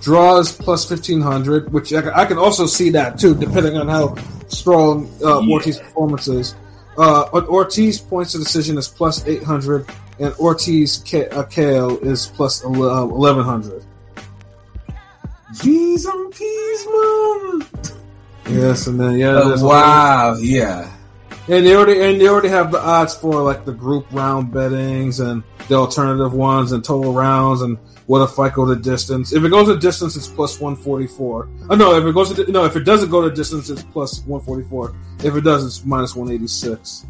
[0.02, 3.88] Draws plus fifteen hundred, which I, can- I can also see that too, depending on
[3.88, 4.16] how
[4.48, 5.54] strong uh, Yeah.
[5.54, 6.56] Ortiz performance is.
[6.98, 9.86] Uh, Ortiz points to decision is plus eight hundred,
[10.22, 13.84] and Ortiz K- uh, KO is plus eleven hundred.
[15.62, 17.68] G's and peas, man.
[18.50, 20.90] Yes, and then yeah, Uh, there's wow, yeah.
[21.48, 25.20] And they already and they already have the odds for like the group round bettings
[25.20, 29.34] and the alternative ones and total rounds and what if I go to distance.
[29.34, 31.50] If it goes to distance, it's plus one forty four.
[31.70, 34.22] Oh no, if it goes to no, if it doesn't go to distance, it's plus
[34.26, 34.96] one forty four.
[35.24, 37.06] If it does, it's minus one eighty six.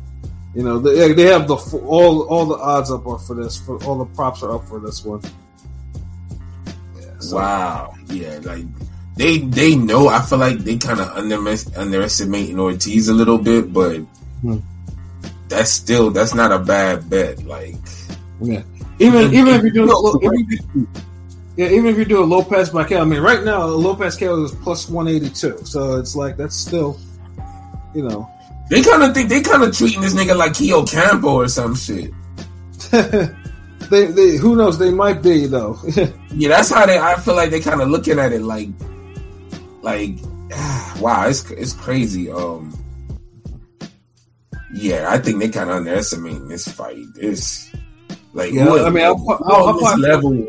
[0.54, 3.58] You know, they, they have the all all the odds up for this.
[3.58, 5.22] For all the props are up for this one.
[7.20, 7.94] So, Wow.
[8.08, 8.66] Yeah, like
[9.16, 10.10] they they know.
[10.10, 11.38] I feel like they kind of under,
[11.78, 13.98] underestimating Ortiz a little bit, but
[14.42, 14.58] Hmm.
[15.48, 17.44] that's still that's not a bad bet.
[17.46, 17.76] Like
[18.42, 18.64] Yeah.
[19.00, 20.88] Even even if you do lo- even,
[21.58, 24.44] yeah, even if you do a Lopez by KO, I mean, right now Lopez KO
[24.44, 27.00] is plus one eighty two, so it's like that's still,
[27.96, 28.30] you know,
[28.70, 31.76] they kind of think they kind of treating this nigga like Keo Campo or some
[31.76, 32.12] shit.
[32.92, 35.78] they, they who knows they might be though.
[36.34, 36.98] Yeah, that's how they.
[36.98, 38.70] I feel like they kind of looking at it like,
[39.82, 40.12] like,
[41.02, 42.32] wow, it's it's crazy.
[42.32, 42.74] Um,
[44.74, 47.04] yeah, I think they kind of underestimating this fight.
[47.16, 47.70] This,
[48.34, 50.48] like, Yeah, who- I mean, I'll I'll- I'll this level.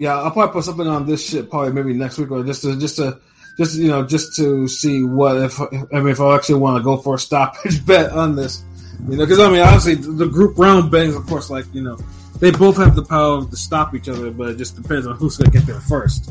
[0.00, 2.76] yeah, I'll probably put something on this shit probably maybe next week or just to
[2.78, 3.20] just to
[3.58, 5.66] just you know just to see what if I
[6.00, 8.62] mean if I actually want to go for a stoppage bet on this,
[9.08, 11.98] you know, because I mean honestly the group round betting of course like you know
[12.38, 15.36] they both have the power to stop each other, but it just depends on who's
[15.36, 16.30] gonna get there first.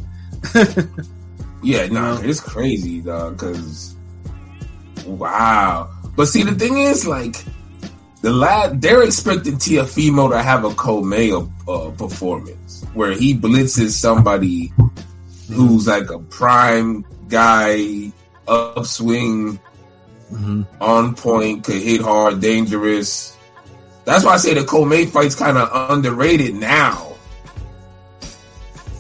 [1.64, 2.30] Yeah, no, Yeah.
[2.30, 3.40] it's crazy, dog.
[3.40, 3.96] Because
[5.06, 7.44] wow, but see, the thing is, like,
[8.22, 11.32] the lad, they're expecting Teofimo to have a Commey
[11.68, 14.72] uh, performance where he blitzes somebody
[15.52, 18.12] who's like a prime guy,
[18.48, 19.60] upswing,
[20.82, 23.36] on point, could hit hard, dangerous.
[24.06, 27.14] That's why I say the Commey fight's kind of underrated now.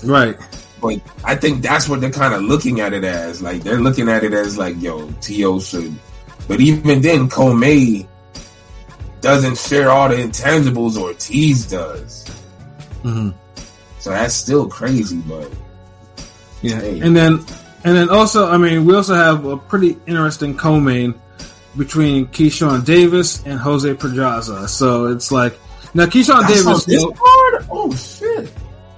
[0.03, 0.37] Right.
[0.81, 3.41] But I think that's what they're kind of looking at it as.
[3.41, 5.59] Like they're looking at it as like, yo, T.O.
[5.59, 5.93] should.
[6.47, 8.07] But even then, Commey
[9.21, 12.25] doesn't share all the intangibles Ortiz does.
[13.03, 13.33] Mhm.
[13.99, 15.51] So that's still crazy, but
[16.61, 16.99] Yeah, Hey.
[17.01, 17.43] and then
[17.87, 21.15] and then also, I mean, we also have a pretty interesting co-main
[21.77, 24.67] between Keyshawn Davis and Jose Pedraza.
[24.67, 25.57] So it's like
[25.93, 27.65] now Keyshawn that's on Davis, this though- card?
[27.71, 28.51] Oh shit!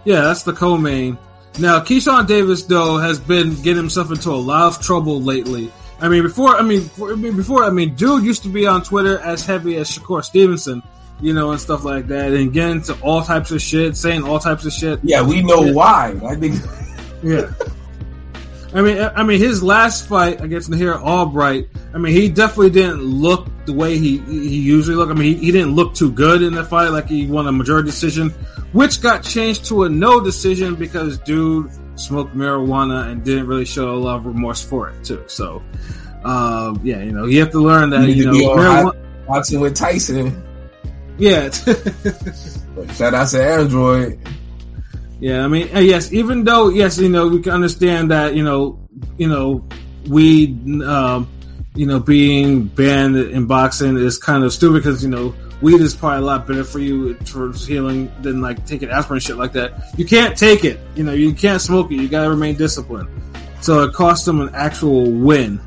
[0.06, 1.18] yeah, that's the co-main.
[1.60, 5.72] Now Keyshawn Davis though has been getting himself into a lot of trouble lately.
[6.02, 9.20] I mean, before I mean, for- before I mean, dude used to be on Twitter
[9.20, 10.82] as heavy as Shakur Stevenson,
[11.20, 14.40] you know, and stuff like that, and getting into all types of shit, saying all
[14.40, 15.00] types of shit.
[15.04, 15.74] Yeah, we know Yeah.
[15.74, 16.16] why.
[16.26, 16.56] I think
[17.22, 17.52] Yeah.
[18.74, 21.70] I mean, I mean, his last fight against Nahir Albright.
[21.94, 25.10] I mean, he definitely didn't look the way he he usually look.
[25.10, 26.90] I mean, he, he didn't look too good in that fight.
[26.90, 28.30] Like he won a majority decision,
[28.74, 33.94] which got changed to a no decision because dude smoked marijuana and didn't really show
[33.94, 35.24] a lot of remorse for it too.
[35.28, 35.64] So,
[36.24, 39.76] um, yeah, you know, you have to learn that You you know, marijuana, boxing with
[39.76, 40.44] Tyson.
[41.18, 41.50] yeah.
[42.94, 44.20] Shout out to Android.
[45.20, 46.14] Yeah, I mean, yes.
[46.14, 48.80] Even though, yes, you know, we can understand that, you know,
[49.18, 49.66] you know,
[50.08, 51.28] weed, um,
[51.76, 55.96] you know, being banned in boxing is kind of stupid because you know, weed is
[55.96, 59.74] probably a lot better for you towards healing than like taking aspirin shit like that.
[59.98, 60.80] You can't take it.
[60.96, 61.96] You know, you can't smoke it.
[61.96, 63.10] You gotta remain disciplined.
[63.62, 65.60] So it cost him an actual win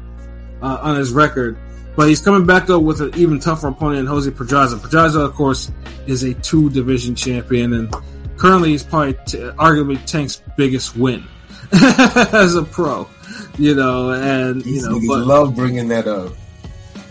[0.62, 1.58] uh, on his record.
[1.94, 4.78] But he's coming back though with an even tougher opponent Jose Pedraza.
[4.78, 5.70] Pedraza, of course,
[6.06, 7.94] is a two division champion and
[8.42, 11.22] currently he's probably t- arguably Tank's biggest win
[11.72, 13.08] as a pro.
[13.56, 16.32] You know, and you These know, but love bringing that up.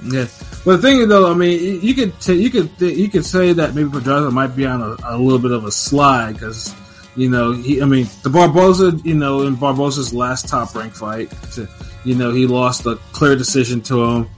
[0.03, 0.25] yeah.
[0.65, 3.25] But the thing is, though, I mean, you could t- you could th- you could
[3.25, 6.75] say that maybe Pedraza might be on a, a little bit of a slide because
[7.15, 7.81] you know he.
[7.81, 11.67] I mean, the Barboza, you know, in Barboza's last top rank fight, to,
[12.03, 14.29] you know, he lost a clear decision to him.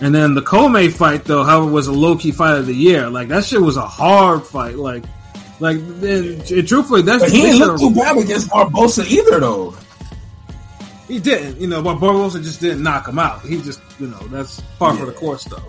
[0.00, 3.08] And then the Commey fight, though, however, was a low key fight of the year.
[3.08, 4.76] Like that shit was a hard fight.
[4.76, 5.04] Like,
[5.60, 9.74] like and, and truthfully, that's But he didn't look too bad against Barboza either, though.
[11.08, 13.42] He didn't, you know, but Barboza just didn't knock him out.
[13.42, 15.62] He just, you know, that's par for the course, though.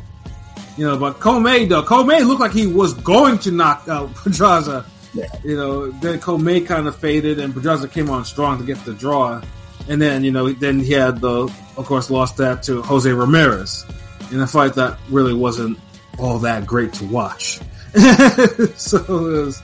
[0.77, 4.85] You know, but Commey, though, Commey looked like he was going to knock out Pedraza.
[5.13, 5.25] Yeah.
[5.43, 8.93] You know, then Commey kind of faded, and Pedraza came on strong to get the
[8.93, 9.41] draw.
[9.89, 13.85] And then, you know, then he had the, of course, lost that to Jose Ramirez
[14.31, 15.79] in a fight that really wasn't
[16.19, 17.59] all that great to watch.
[18.75, 19.61] so, it was,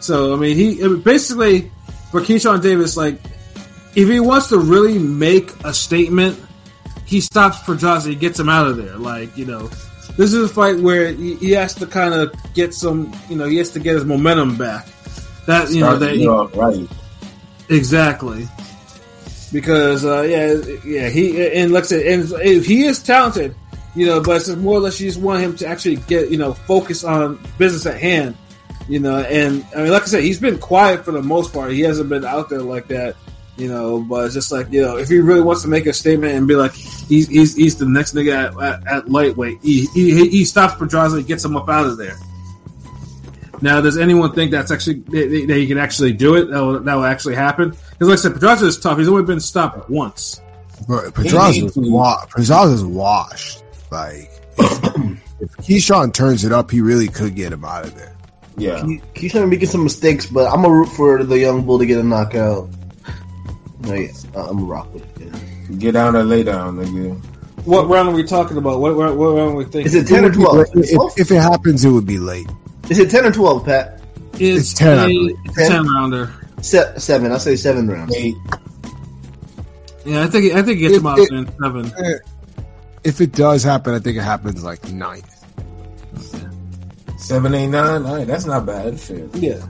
[0.00, 1.70] so I mean, he basically
[2.10, 3.20] for Keyshawn Davis, like
[3.94, 6.38] if he wants to really make a statement,
[7.04, 8.96] he stops Pedraza, he gets him out of there.
[8.96, 9.68] Like, you know,
[10.16, 13.46] this is a fight where he, he has to kind of get some, you know,
[13.46, 14.86] he has to get his momentum back.
[15.46, 16.86] That, you know, that he, right.
[17.70, 18.46] exactly.
[19.50, 23.54] Because, uh, yeah, yeah, he, and like I said, and he is talented,
[23.94, 26.36] you know, but it's more or less you just want him to actually get, you
[26.36, 28.36] know, focus on business at hand,
[28.88, 31.72] you know, and I mean, like I said, he's been quiet for the most part.
[31.72, 33.16] He hasn't been out there like that
[33.58, 34.00] you know.
[34.00, 36.48] But it's just like you know, if he really wants to make a statement and
[36.48, 40.44] be like, he's he's, he's the next nigga at, at, at lightweight, he, he he
[40.44, 42.16] stops Pedraza, and gets him up out of there.
[43.60, 46.46] Now, does anyone think that's actually that that he can actually do it?
[46.50, 47.70] That will, that will actually happen?
[47.70, 48.98] Because, like I said, Pedraza is tough.
[48.98, 50.40] He's only been stopped once.
[50.88, 53.64] But Pedraza's needs to- wa- Pedraza's washed.
[53.90, 58.14] Like if, if Keyshawn turns it up, he really could get him out of there.
[58.58, 58.80] Yeah.
[58.80, 61.98] Ke- Keyshawn making some mistakes, but I'm gonna root for the young bull to get
[61.98, 62.68] a knockout.
[63.82, 65.32] Like, uh, I'm gonna rock with it.
[65.70, 65.76] yeah.
[65.78, 67.16] Get down or lay down, nigga.
[67.64, 68.80] What round are we talking about?
[68.80, 69.86] What, what, what round are we thinking?
[69.86, 70.66] Is it ten or twelve?
[70.74, 72.48] If, if it happens, it would be late.
[72.88, 74.00] Is it ten or twelve, Pat?
[74.34, 75.36] It's, it's 10, I a- believe.
[75.54, 76.32] 10 rounder.
[76.62, 77.32] Se- seven.
[77.32, 78.14] I say seven rounds.
[78.16, 78.36] Eight.
[80.04, 81.92] Yeah, I think I think it gets If him out it- in seven.
[83.04, 85.37] If it does happen, I think it happens like ninth.
[87.28, 88.06] Seven, eight, nine.
[88.06, 88.98] All right, that's not bad.
[88.98, 89.34] Shit.
[89.36, 89.60] Yeah.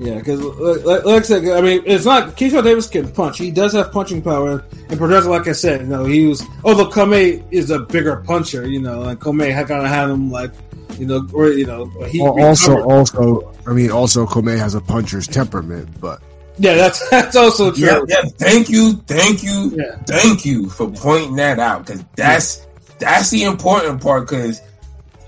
[0.00, 0.40] Yeah, because
[0.84, 3.38] like, like I said, I mean, it's not Keyshawn Davis can punch.
[3.38, 6.42] He does have punching power, and Pedraza, like I said, you know, he was.
[6.64, 10.30] Although Commey is a bigger puncher, you know, and Commey had kind of had him
[10.32, 10.50] like,
[10.98, 12.92] you know, or you know, he Al- also, recovered.
[12.92, 16.20] also, I mean, also, Commey has a puncher's temperament, but
[16.58, 17.86] yeah, that's that's also true.
[17.86, 18.22] Yeah, yeah.
[18.36, 19.96] Thank you, thank you, Yeah.
[20.06, 22.66] thank you for pointing that out because that's
[22.98, 24.28] that's the important part.
[24.28, 24.60] Because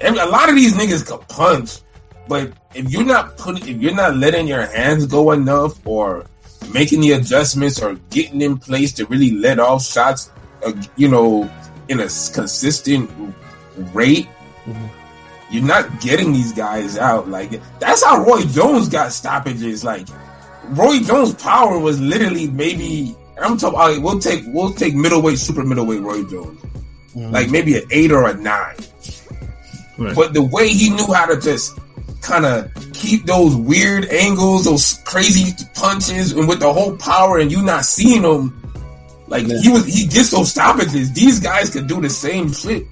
[0.01, 1.81] a lot of these niggas can punch,
[2.29, 6.27] but if you're not putting, if you're not letting your hands go enough, or
[6.73, 10.31] making the adjustments, or getting in place to really let off shots,
[10.65, 11.51] uh, you know,
[11.89, 13.11] in a consistent
[13.93, 14.29] rate.
[15.51, 19.85] You're not getting these guys out like that's how Roy Jones got stoppages.
[19.85, 20.09] Like
[20.71, 23.15] Roy Jones' power was literally maybe.
[23.41, 23.79] I'm talking.
[23.79, 26.61] right, we'll take we'll take middleweight, super middleweight Roy Jones,
[27.15, 28.77] like maybe an eight or a nine.
[29.99, 30.15] Right.
[30.15, 31.79] But the way he knew how to just
[32.21, 37.51] kind of keep those weird angles, those crazy punches, and with the whole power, and
[37.51, 38.63] you not seeing them,
[39.29, 41.13] like he was, he gets those stoppages.
[41.13, 42.87] These guys could do the same shit,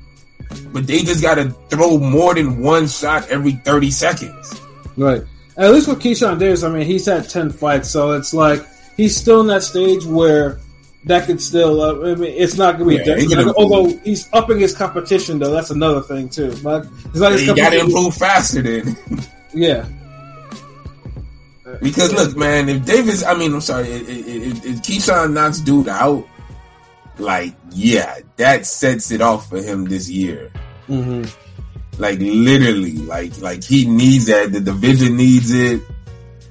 [0.73, 4.61] but they just got to throw more than one shot every thirty seconds.
[4.97, 5.23] Right.
[5.57, 9.17] At least with Keyshawn Davis, I mean, he's had ten fights, so it's like he's
[9.17, 10.59] still in that stage where
[11.05, 11.81] that could still.
[11.81, 13.11] Uh, I mean, it's not going to be.
[13.11, 13.31] Yeah, he different.
[13.31, 16.51] can Like, although he's upping his competition, though, that's another thing too.
[16.63, 18.97] Like, it's his You got to improve faster then.
[19.55, 19.87] Yeah.
[21.81, 26.27] Because look, man, if Davis, I mean, I'm sorry, if, if, Keyshawn knocks dude out,
[27.19, 30.51] like, yeah, that sets it off for him this year.
[30.89, 31.23] hmm
[31.99, 34.53] Like literally, like like he needs that.
[34.53, 35.81] The division needs it,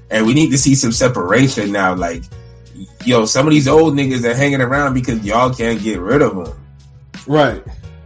[0.09, 1.93] and we need to see some separation now.
[1.93, 2.23] Like,
[3.05, 6.35] yo, some of these old niggas are hanging around because y'all can't get rid of
[6.35, 6.55] them.
[7.27, 7.63] Right.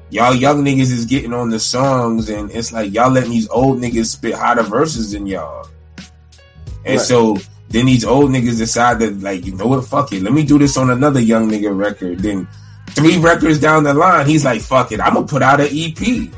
[0.10, 3.80] Y'all young niggas is getting on the songs, and it's like y'all letting these old
[3.80, 5.68] niggas spit hotter verses than y'all.
[6.86, 7.00] And Right.
[7.00, 7.38] so
[7.70, 10.58] then these old niggas decide that, like, you know what, fuck it, let me do
[10.58, 12.20] this on another young nigga record.
[12.20, 12.48] Then
[12.92, 16.30] three records down the line, he's like, fuck it, I'm gonna put out an EP.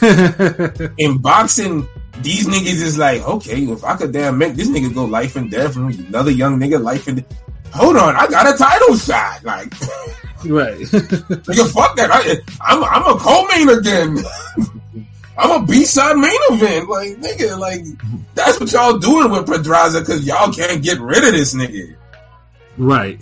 [0.98, 1.86] In boxing,
[2.22, 5.50] these niggas is like, okay, if I could damn make this nigga go life and
[5.50, 7.38] death, another young nigga life and death.
[7.74, 9.44] Hold on, I got a title shot.
[9.44, 9.72] Like,
[10.44, 10.78] right.
[10.80, 12.10] Nigga, fuck that.
[12.10, 14.18] I, I'm I'm a co-main again.
[15.38, 16.88] I'm a B-side main event.
[16.90, 17.84] Like, nigga, like
[18.34, 21.96] that's what y'all doing with Pedraza because y'all can't get rid of this nigga.
[22.76, 23.20] right.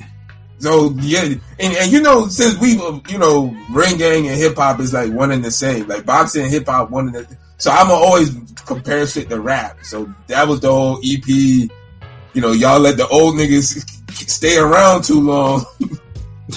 [0.59, 2.73] So yeah, and, and you know, since we
[3.09, 5.89] you know, ring gang and hip hop is like one and the same.
[5.89, 8.35] Like boxing and hip hop one and the so I'ma always
[8.67, 9.79] compare shit to rap.
[9.83, 11.29] So that was the whole EP.
[11.29, 15.65] You know, y'all let the old niggas stay around too long.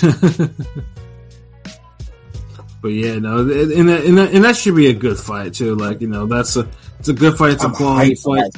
[2.84, 5.74] But yeah, no, and that, and, that, and that should be a good fight too.
[5.74, 6.68] Like you know, that's a
[7.00, 7.54] it's a good fight.
[7.54, 8.52] It's a quality fight.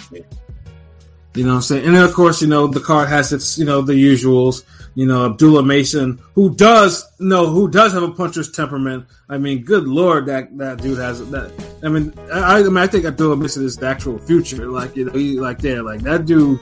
[1.36, 1.86] You know what I'm saying?
[1.86, 4.64] And then of course, you know, the card has its, you know, the usuals.
[4.96, 9.06] You know, Abdullah Mason, who does know who does have a puncher's temperament.
[9.30, 11.52] I mean, good lord, that that dude has that.
[11.84, 14.68] I mean, I, I mean, I think Abdullah Mason is the actual future.
[14.68, 16.60] Like you know, he like there, like that dude.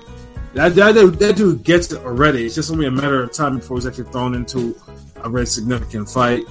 [0.54, 2.46] That, that, dude, that dude gets it already.
[2.46, 4.76] It's just be a matter of time before he's actually thrown into
[5.16, 6.44] a very significant fight.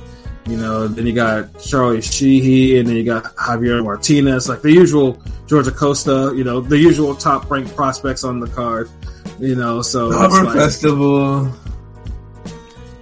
[0.49, 4.73] You know, then you got Charlie Sheehy, and then you got Javier Martinez, like the
[4.73, 6.33] usual Georgia Costa.
[6.35, 8.91] You know, the usual top ranked prospects on the card.
[9.38, 11.53] You know, so Summer like- Festival.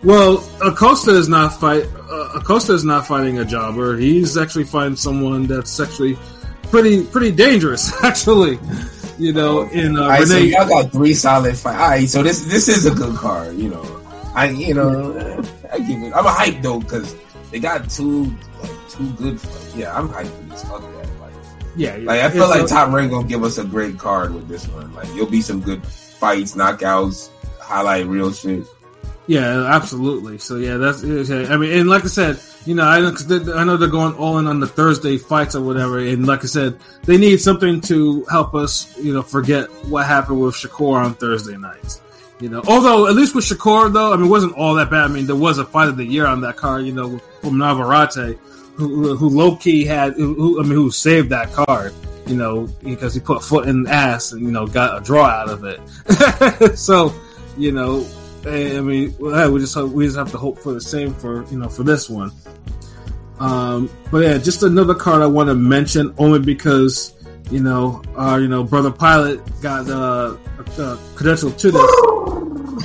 [0.03, 1.85] well, Acosta is not fight.
[2.11, 3.97] Uh, Acosta is not fighting a jobber.
[3.97, 6.19] He's actually fighting someone that's actually
[6.65, 7.91] pretty pretty dangerous.
[8.05, 8.59] Actually,
[9.21, 11.79] you know, in uh, right, so y'all got three solid fights.
[11.79, 13.57] All right, so this this is a good card.
[13.57, 14.03] You know,
[14.35, 15.13] I you know
[15.71, 16.13] I give it.
[16.15, 17.15] I'm a hype though because
[17.51, 18.25] they got two
[18.63, 19.41] like, two good.
[19.41, 19.77] Fights.
[19.77, 20.65] Yeah, I'm hyped for this.
[20.65, 21.21] Fuck that.
[21.21, 21.33] Like,
[21.77, 24.49] yeah, like I feel like a- Top Rank gonna give us a great card with
[24.49, 24.93] this one.
[24.95, 27.29] Like, you'll be some good fights, knockouts,
[27.61, 28.65] highlight real shit.
[29.27, 30.39] Yeah, absolutely.
[30.39, 31.05] So yeah, that's.
[31.05, 34.47] I mean, and like I said, you know, I I know they're going all in
[34.47, 38.55] on the Thursday fights or whatever, and like I said, they need something to help
[38.55, 42.01] us, you know, forget what happened with Shakur on Thursday nights.
[42.41, 45.05] You know, although at least with Shakur though, I mean, it wasn't all that bad.
[45.05, 47.59] I mean, there was a fight of the year on that card, you know, from
[47.59, 48.39] Navarrete,
[48.77, 51.95] who, who low key had, who, I mean, who saved that card,
[52.27, 55.27] you know, because he put foot in the ass and you know got a draw
[55.27, 56.77] out of it.
[56.79, 57.13] so,
[57.59, 58.07] you know,
[58.47, 61.15] eh, I mean, well, we just hope, we just have to hope for the same
[61.15, 62.31] for you know for this one.
[63.39, 67.15] Um, but yeah, just another card I want to mention only because
[67.51, 70.37] you know our you know brother pilot got uh,
[70.79, 71.91] a credential to this.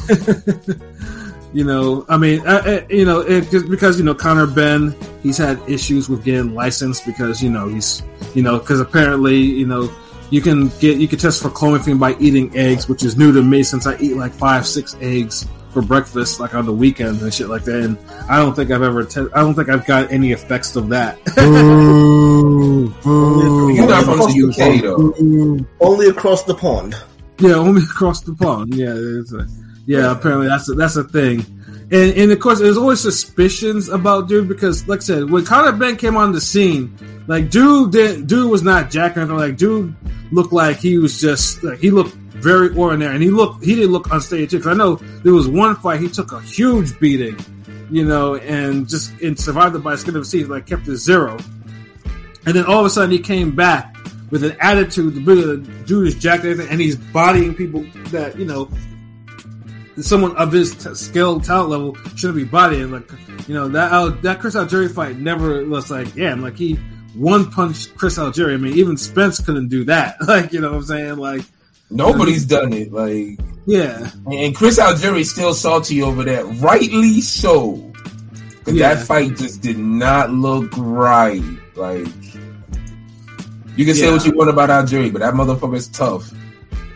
[1.54, 4.96] you know, I mean, uh, uh, you know, it, just because you know Conor Benn,
[5.24, 8.02] he's had issues with getting licensed because you know he's
[8.34, 9.90] you know because apparently you know
[10.30, 13.42] you can get you can test for clomiphene by eating eggs, which is new to
[13.42, 17.34] me since I eat like five six eggs for breakfast like on the weekends and
[17.34, 17.84] shit like that.
[17.84, 17.98] And
[18.30, 21.24] I don't think I've ever te- I don't think I've got any effects of that.
[21.36, 23.74] Boo, boo.
[23.74, 25.86] You're not from the UK though.
[25.86, 26.96] Only across the pond.
[27.40, 28.74] Yeah, only across the pond.
[28.74, 29.48] Yeah, it's a,
[29.86, 30.12] yeah.
[30.12, 31.46] Apparently, that's a, that's a thing.
[31.92, 35.72] And and of course, there's always suspicions about dude because, like I said, when Conor
[35.72, 39.38] Benn came on the scene, like dude, did, dude was not Jack or anything.
[39.38, 39.96] Like dude
[40.32, 43.92] looked like he was just like he looked very ordinary, and he looked he didn't
[43.92, 44.58] look unstable too.
[44.58, 47.38] Because I know there was one fight he took a huge beating,
[47.92, 50.98] you know, and just and survived it by skin of his teeth, like kept it
[50.98, 51.38] zero.
[52.48, 53.96] And then all of a sudden he came back
[54.32, 55.24] with an attitude.
[55.24, 58.70] The dude is jacked and and he's bodying people that you know
[60.02, 62.92] someone of his t- skill talent level shouldn't be bodying.
[62.92, 63.10] Like
[63.48, 66.76] you know that Al- that Chris Algieri fight never was like yeah, like he
[67.16, 68.56] one punched Chris Algieri.
[68.56, 70.18] I mean even Spence couldn't do that.
[70.28, 71.16] Like you know what I'm saying?
[71.18, 71.42] Like
[71.92, 72.92] Nobody's done it.
[72.92, 77.76] Like, yeah, and Chris Algieri's still salty over that, rightly so.
[78.66, 78.96] Yeah.
[78.96, 81.44] That fight just did not look right.
[81.76, 82.08] Like,
[83.76, 84.14] you can say Yeah.
[84.14, 86.32] what you want about Algieri, but that motherfucker is tough.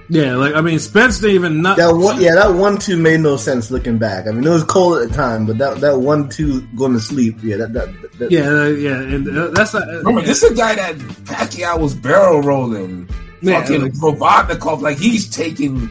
[0.10, 0.36] Yeah.
[0.36, 3.38] Like I mean Spence didn't even not That one, yeah, that one two made no
[3.38, 4.28] sense looking back.
[4.28, 7.00] I mean, it was cold at the time, but that that one two going to
[7.00, 9.88] sleep, yeah, that that, that yeah uh, yeah, and uh, that's not.
[9.88, 10.96] Remember, this is a guy that
[11.26, 13.08] Pacquiao was barrel rolling.
[13.42, 15.90] Yeah, fucking like- Provodnikov, like he's taking,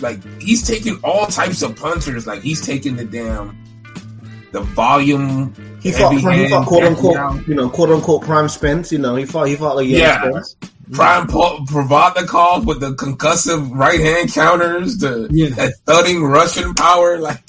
[0.00, 2.26] like he's taking all types of punchers.
[2.26, 3.56] Like he's taking the damn,
[4.52, 5.54] the volume.
[5.80, 8.92] he fought, heavy he fought quote unquote, you know, quote unquote prime Spence.
[8.92, 10.42] You know, he fought he fought like yeah, Yeah.
[10.42, 10.56] Spence.
[10.92, 15.48] Prime Pro- Provodnikov with the concussive right hand counters, the Yeah.
[15.50, 17.40] that thudding Russian power, like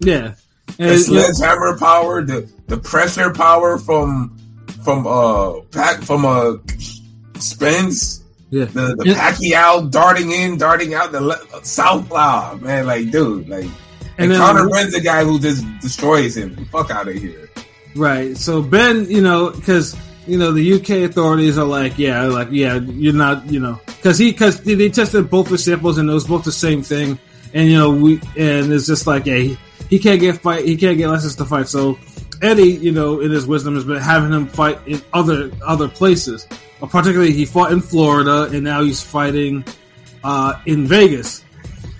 [0.00, 0.34] yeah.
[0.76, 4.36] the And, sledgehammer power, the the pressure power from
[4.84, 6.54] from uh pack from uh
[7.38, 8.22] Spence.
[8.50, 8.64] yeah.
[8.64, 9.30] the, the Yeah.
[9.32, 12.86] Pacquiao darting in, darting out the le- southpaw, man.
[12.86, 13.72] Like, dude, like, and,
[14.18, 16.66] And then- Conor Benn's the guy who just destroys him.
[16.72, 17.48] Fuck out of here.
[17.94, 18.36] Right.
[18.36, 19.94] So Benn, you know, because
[20.28, 24.18] you know the UK authorities are like, yeah, like yeah, you're not, you know, because
[24.18, 27.18] he because they, tested both the samples and it was both the same thing,
[27.54, 29.58] and you know we and it's just like, yeah, he,
[29.88, 31.68] he can't get fight, he can't get license to fight.
[31.68, 31.98] So
[32.42, 36.46] Eddie, you know, in his wisdom, has been having him fight in other other places.
[36.82, 39.64] Uh, particularly, he fought in Florida, and now he's fighting
[40.22, 41.44] uh, in Vegas.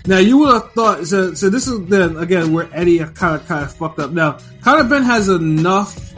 [0.05, 1.33] Now you would have thought so.
[1.33, 4.11] So this is then again where Eddie kind of kind of fucked up.
[4.11, 6.08] Now Conor Benn has enough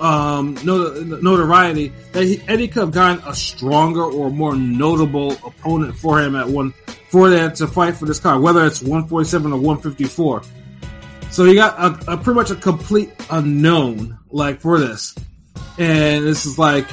[0.00, 6.20] um, notoriety that he, Eddie could have gotten a stronger or more notable opponent for
[6.20, 6.72] him at one
[7.08, 10.04] for that to fight for this card, whether it's one forty seven or one fifty
[10.04, 10.42] four.
[11.30, 15.14] So he got a, a pretty much a complete unknown like for this,
[15.78, 16.86] and this is like.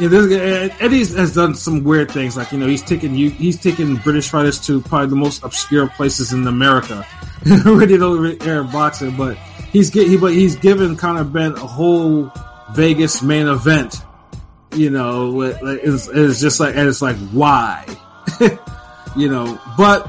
[0.00, 3.96] Yeah, Eddie has done some weird things, like you know he's taken you he's taken
[3.96, 7.04] British fighters to probably the most obscure places in America,
[7.44, 9.36] really don't air boxing, but
[9.72, 12.32] he's get he but he's given Conor Benn a whole
[12.74, 13.96] Vegas main event,
[14.74, 17.84] you know, it's, it's just like and it's like why,
[19.16, 20.08] you know, but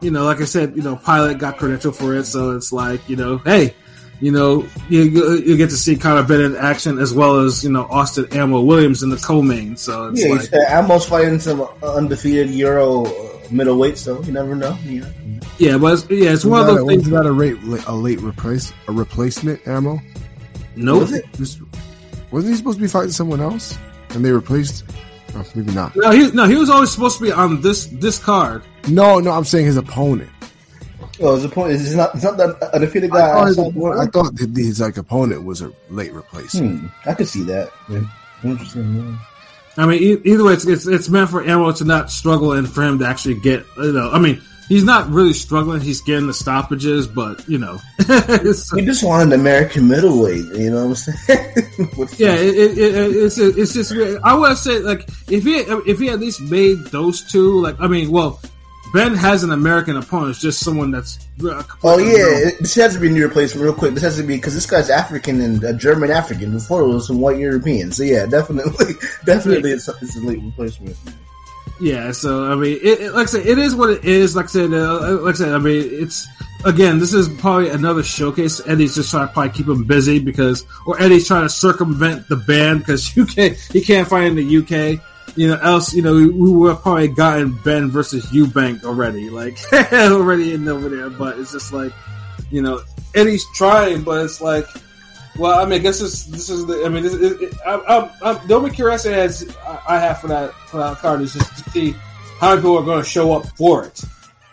[0.00, 3.08] you know, like I said, you know, Pilot got credential for it, so it's like
[3.08, 3.74] you know, hey,
[4.20, 5.02] you know, you
[5.38, 8.60] you get to see Conor Benn in action as well as you know Austin Ammo
[8.60, 9.76] Williams in the co-main.
[9.76, 14.54] So it's Yeah, like, he's uh, fighting some undefeated Euro uh, middleweight, so you never
[14.54, 14.76] know.
[14.84, 15.04] Yeah.
[15.58, 17.10] yeah, but it's, yeah, it's one of those that, things.
[17.10, 20.00] wasn't that a late, a late replace, a replacement ammo?
[20.76, 21.08] Nope.
[22.30, 22.50] Was it?
[22.50, 23.78] Just- wasn't he supposed to be fighting someone else?
[24.10, 24.84] And they replaced?
[25.34, 25.94] Oh, maybe not.
[25.96, 28.62] No, he no, he was always supposed to be on this this card.
[28.88, 30.30] No, no, I'm saying his opponent.
[31.20, 33.32] Oh, the point is, it's not, it's not that undefeated I guy.
[33.32, 36.80] thought, his, I thought that his like opponent was a late replacement.
[36.80, 37.70] Hmm, I could see that.
[37.88, 38.02] Yeah.
[38.44, 38.94] Interesting.
[38.96, 39.18] Yeah.
[39.82, 42.68] I mean, e- either way, it's, it's it's meant for Ammo to not struggle and
[42.68, 43.64] for him to actually get.
[43.78, 45.80] You know, I mean, he's not really struggling.
[45.80, 47.78] He's getting the stoppages, but you know,
[48.72, 50.44] We just wanted an American middleweight.
[50.58, 52.08] You know what I'm saying?
[52.18, 53.92] Yeah, it, it, it, it's it's just.
[54.22, 57.86] I would say like if he if he at least made those two like I
[57.86, 58.40] mean well.
[58.94, 60.30] Benn has an American opponent.
[60.30, 61.18] It's just someone that's.
[61.44, 63.94] uh, Oh yeah, this has to be a new replacement real quick.
[63.94, 66.52] This has to be because this guy's African and uh, German African.
[66.52, 67.90] Before it was some white European.
[67.90, 68.94] So yeah, definitely,
[69.24, 70.96] definitely, it's, it's a late replacement.
[71.80, 74.34] Yeah, so I mean, it, it- like I said, it is what it is.
[74.34, 76.26] Like I said, uh, like I said, I mean, it's
[76.64, 78.60] again, this is probably another showcase.
[78.66, 82.36] Eddie's just trying to probably keep him busy because, or Eddie's trying to circumvent the
[82.36, 85.00] ban because you can't, he can't find in the UK.
[85.36, 89.28] You know, else, you know, we, we would have probably gotten Benn versus Eubank already,
[89.28, 89.58] like
[89.92, 91.10] already in over there.
[91.10, 91.92] But it's just like,
[92.50, 92.80] you know,
[93.14, 94.66] Eddie's trying, but it's like,
[95.38, 96.84] well, I mean, I guess this this is the.
[96.84, 99.56] I mean, this, it, it, I, I, I, the only curiosity as
[99.88, 101.92] I have for that for that card is just to see
[102.40, 104.02] how many people are going to show up for it.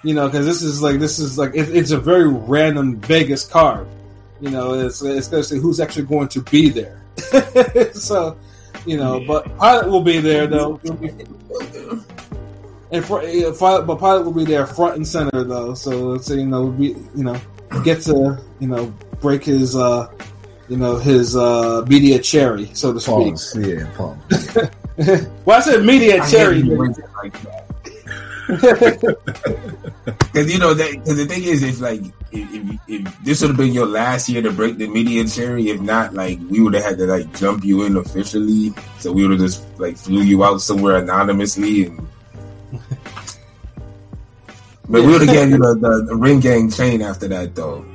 [0.04, 3.46] You know, because this is like this is like it, it's a very random Vegas
[3.46, 3.88] card.
[4.42, 7.02] You know, it's it's going to say who's actually going to be there.
[7.94, 8.38] so,
[8.86, 10.80] you know, but Pilot will be there though.
[12.92, 15.74] And for, yeah, but Pilot will be there front and center though.
[15.74, 17.40] So, so you know, we you know
[17.84, 20.12] get to you know break his uh
[20.70, 23.16] you know his uh media cherry, so to speak.
[23.16, 23.58] Pause.
[23.68, 24.18] Yeah, pause.
[25.46, 26.56] well, I said media I cherry.
[26.62, 27.60] hate you when it's like that.
[30.34, 30.92] Because you know that.
[30.92, 32.02] Because the thing is, if like
[32.32, 35.70] if, if, if this would have been your last year to break the media cherry,
[35.70, 38.74] if not, like we would have had to like jump you in officially.
[39.00, 42.08] So we would have just like flew you out somewhere anonymously, and
[44.90, 47.86] but we would have given you the, the, the ring gang chain after that, though.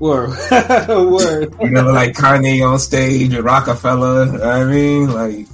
[0.00, 0.30] Word,
[0.88, 1.54] word.
[1.60, 4.26] You know, like Kanye on stage with Rockefeller.
[4.26, 5.46] you know I mean, like You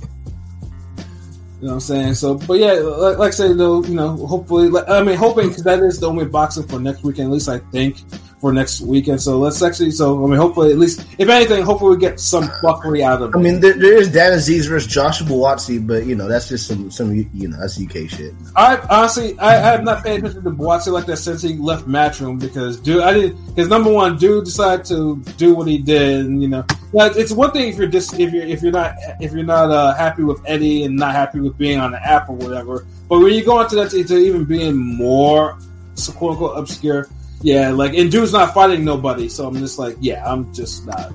[1.61, 2.15] know what I'm saying?
[2.15, 5.49] So, but yeah, like, like I said, though, you know, hopefully, like, I mean, hoping
[5.49, 7.99] because that is the only boxing for next weekend, at least I think
[8.41, 9.21] for next weekend.
[9.21, 12.45] So let's actually, so I mean, hopefully, at least if anything, hopefully we get some
[12.63, 13.39] fuckery out of it.
[13.39, 16.67] I mean, there, there is Dan Azeez versus Joshua Buatsi, but you know that's just
[16.67, 18.33] some some you know that's UK shit.
[18.57, 21.87] I honestly, I, I have not paid attention to Buatsi like that since he left
[21.87, 23.47] Matchroom because dude, I didn't.
[23.47, 27.33] Because number one, dude decided to do what he did, and you know, like, it's
[27.33, 30.25] one thing if you're just if you're if you're not if you're not uh, happy
[30.25, 32.87] with Eddie and not happy with being on the app or whatever.
[33.09, 35.59] But when you go into that to, to even being more
[35.95, 37.09] so quote unquote obscure,
[37.43, 41.13] yeah, like and dude's not fighting nobody, so I'm just like, yeah, I'm just not.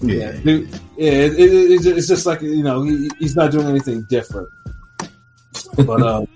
[0.00, 4.04] Yeah, Dude, yeah, it, it, it's- just like you know he, he's not doing anything
[4.10, 4.48] different.
[5.76, 6.26] But um,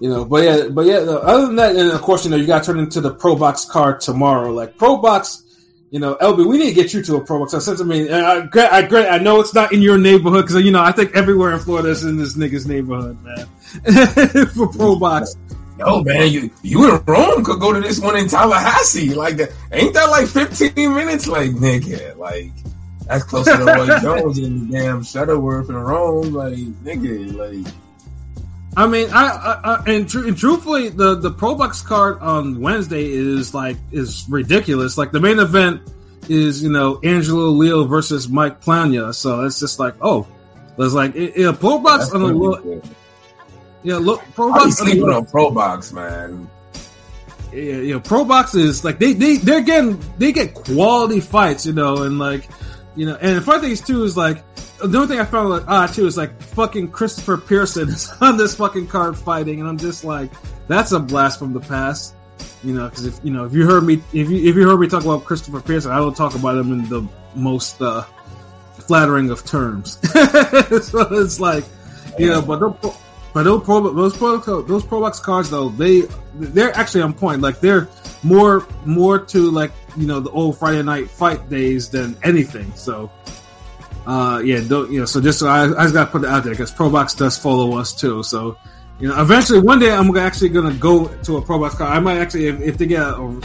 [0.00, 0.96] you know, but yeah, but yeah.
[0.96, 3.36] Other than that, and of course, you know, you got to turn into the Pro
[3.36, 4.52] Box card tomorrow.
[4.52, 5.42] Like Pro Box,
[5.90, 7.52] you know, LB, we need to get you to a Pro Box.
[7.64, 10.72] Since I mean, I, I, I, I know it's not in your neighborhood because you
[10.72, 13.46] know I think everywhere in Florida is in this nigga's neighborhood, man.
[14.48, 15.36] For Pro Box,
[15.78, 19.14] Yo, man, you you in Rome could go to this one in Tallahassee.
[19.14, 21.26] Like that, ain't that like fifteen minutes?
[21.26, 22.52] Like nigga, like
[23.06, 26.32] that's closer to Roy Jones in the damn Shuttleworth in Rome.
[26.32, 27.72] Like nigga, like
[28.76, 32.60] I mean, I, I, I and, tr- and truthfully, the the Pro Box card on
[32.60, 34.98] Wednesday is like is ridiculous.
[34.98, 35.80] Like the main event
[36.28, 40.26] is you know Angelo Leo versus Mike Plania, so it's just like oh,
[40.78, 42.82] it's like it, it, Pro Box on the gonna be look, good.
[43.86, 44.78] Yeah, look Pro Box.
[44.78, 46.50] sleeping look, on Pro Box, man.
[47.52, 51.72] yeah, yeah, Pro Box is like they they they're getting they get quality fights, you
[51.72, 52.48] know, and like
[52.96, 54.42] you know, and the funny thing is too is like
[54.78, 58.36] the only thing I found like ah too is like fucking Christopher Pearson is on
[58.36, 60.32] this fucking card fighting, and I'm just like
[60.66, 62.16] that's a blast from the past,
[62.64, 64.80] you know, because if you know if you heard me if you if you heard
[64.80, 68.02] me talk about Christopher Pearson, I don't talk about him in the most uh,
[68.80, 71.64] flattering of terms, so it's like
[72.18, 72.96] you know, but the,
[73.36, 76.04] but those pro those pro those pro box cards though they
[76.36, 77.42] they're actually on point.
[77.42, 77.86] Like they're
[78.22, 82.72] more more to like you know the old Friday night fight days than anything.
[82.76, 83.10] So
[84.06, 85.04] uh yeah, don't you know?
[85.04, 87.36] So just I, I just got to put it out there because pro box does
[87.36, 88.22] follow us too.
[88.22, 88.56] So
[89.00, 91.94] you know, eventually one day I'm actually gonna go to a pro box card.
[91.94, 93.40] I might actually if, if they get a, a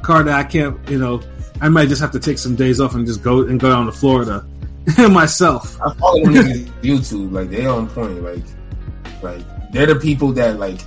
[0.00, 1.20] card that I can't you know.
[1.60, 3.84] I might just have to take some days off and just go and go down
[3.86, 4.42] to Florida
[5.10, 5.78] myself.
[5.82, 6.34] I follow them
[6.80, 7.30] YouTube.
[7.30, 8.22] Like they on point.
[8.22, 8.42] Like
[9.24, 10.80] like they're the people that like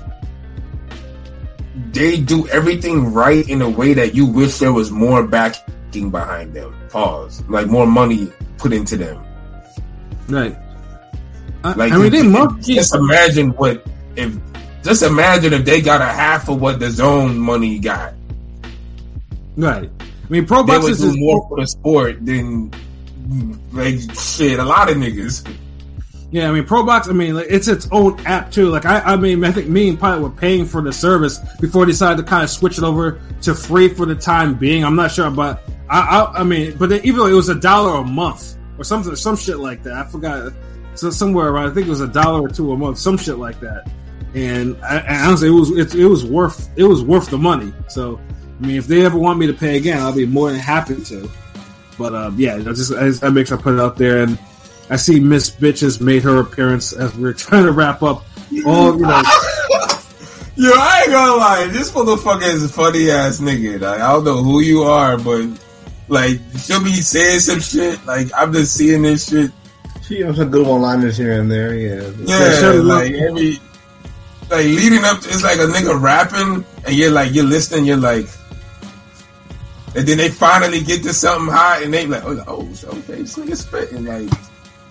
[1.91, 6.53] they do everything right in a way that you wish there was more backing behind
[6.53, 6.73] them.
[6.89, 7.43] Pause.
[7.49, 9.23] Like more money put into them.
[10.29, 10.55] Right.
[11.63, 12.73] I, Like I mean, they.
[12.73, 13.85] Just imagine what
[14.15, 14.35] if.
[14.83, 18.13] Just imagine if they got a half of what the zone money got.
[19.57, 19.89] Right.
[19.99, 22.71] I mean, pro boxers is more for the sport than
[23.73, 24.59] like shit.
[24.59, 25.45] A lot of niggas.
[26.29, 27.09] Yeah, I mean, ProBox.
[27.09, 28.69] I mean, like, it's its own app too.
[28.69, 31.85] Like, I, I mean, I think me and Pilot were paying for the service before
[31.85, 34.83] they decided to kind of switch it over to free for the time being.
[34.83, 37.55] I'm not sure, but I, I, I mean, but then, even though it was a
[37.55, 39.93] dollar a month or something, some shit like that.
[39.93, 40.51] I forgot.
[40.95, 43.37] So somewhere around, I think it was a dollar or two a month, some shit
[43.37, 43.89] like that.
[44.33, 47.71] And, I, and honestly, it was it, it was worth it was worth the money.
[47.87, 48.19] So,
[48.61, 51.01] I mean, if they ever want me to pay again, I'll be more than happy
[51.05, 51.31] to.
[51.97, 54.37] But um, yeah, just I, I make sure I put it out there and.
[54.89, 58.23] I see Miss Bitches made her appearance as we are trying to wrap up
[58.65, 59.21] all, you know.
[60.59, 63.79] Yo, I ain't gonna lie, this motherfucker is a funny ass nigga.
[63.79, 65.45] Like, I don't know who you are, but
[66.07, 68.03] like she'll be saying some shit.
[68.05, 69.51] Like I'm just seeing this shit.
[70.03, 71.75] She has some good one-liners here and there.
[71.75, 73.59] Yeah, Yeah, shut like every
[74.49, 77.97] like leading up to it's like a nigga rapping and you're like you're listening, you're
[77.97, 78.27] like
[79.95, 83.37] and then they finally get to something hot and they like, oh, oh okay, this
[83.37, 84.29] nigga spitting like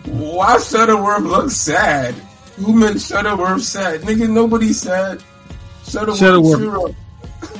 [0.07, 2.15] why Shuttleworth looks sad?
[2.57, 4.03] Who made Shuttleworth sad?
[4.03, 5.23] Nigga, nobody sad.
[5.87, 6.59] Shuttleworth, Shuttleworth.
[6.59, 6.91] cheer up.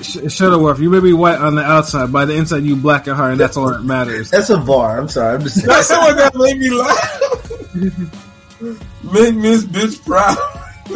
[0.03, 3.17] Sh- Shuttleworth, you may be white on the outside, by the inside you black at
[3.17, 4.31] heart, and that's all that matters.
[4.31, 4.99] that's a bar.
[4.99, 5.35] I'm sorry.
[5.37, 5.67] I'm just saying.
[5.69, 7.23] That's the one that made me laugh.
[9.13, 10.37] Make Miss Bitch proud.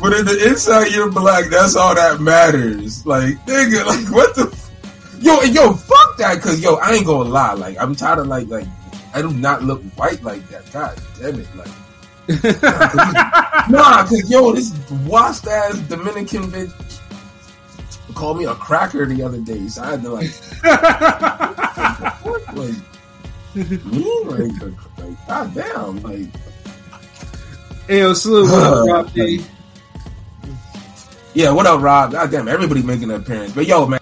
[0.00, 3.04] but in the inside you're black, that's all that matters.
[3.06, 4.70] Like, nigga, like what the f-
[5.20, 8.26] Yo, and yo, fuck that, cause yo, I ain't gonna lie, like I'm tired of
[8.26, 8.66] like like
[9.14, 10.70] I do not look white like that.
[10.72, 11.68] God damn it, like
[13.68, 14.72] Nah, cause yo, this
[15.06, 16.72] washed ass Dominican bitch
[18.14, 20.30] called me a cracker the other day, so I had to like
[22.54, 22.74] like,
[23.86, 24.24] me?
[24.24, 24.62] Like,
[24.98, 26.28] like, God damn, like,
[27.88, 28.86] Hey, yo, salute, what up,
[29.16, 29.42] Rob
[31.34, 32.12] yeah, what up, Rob?
[32.12, 33.52] God damn, everybody making an appearance.
[33.52, 34.00] But yo, man,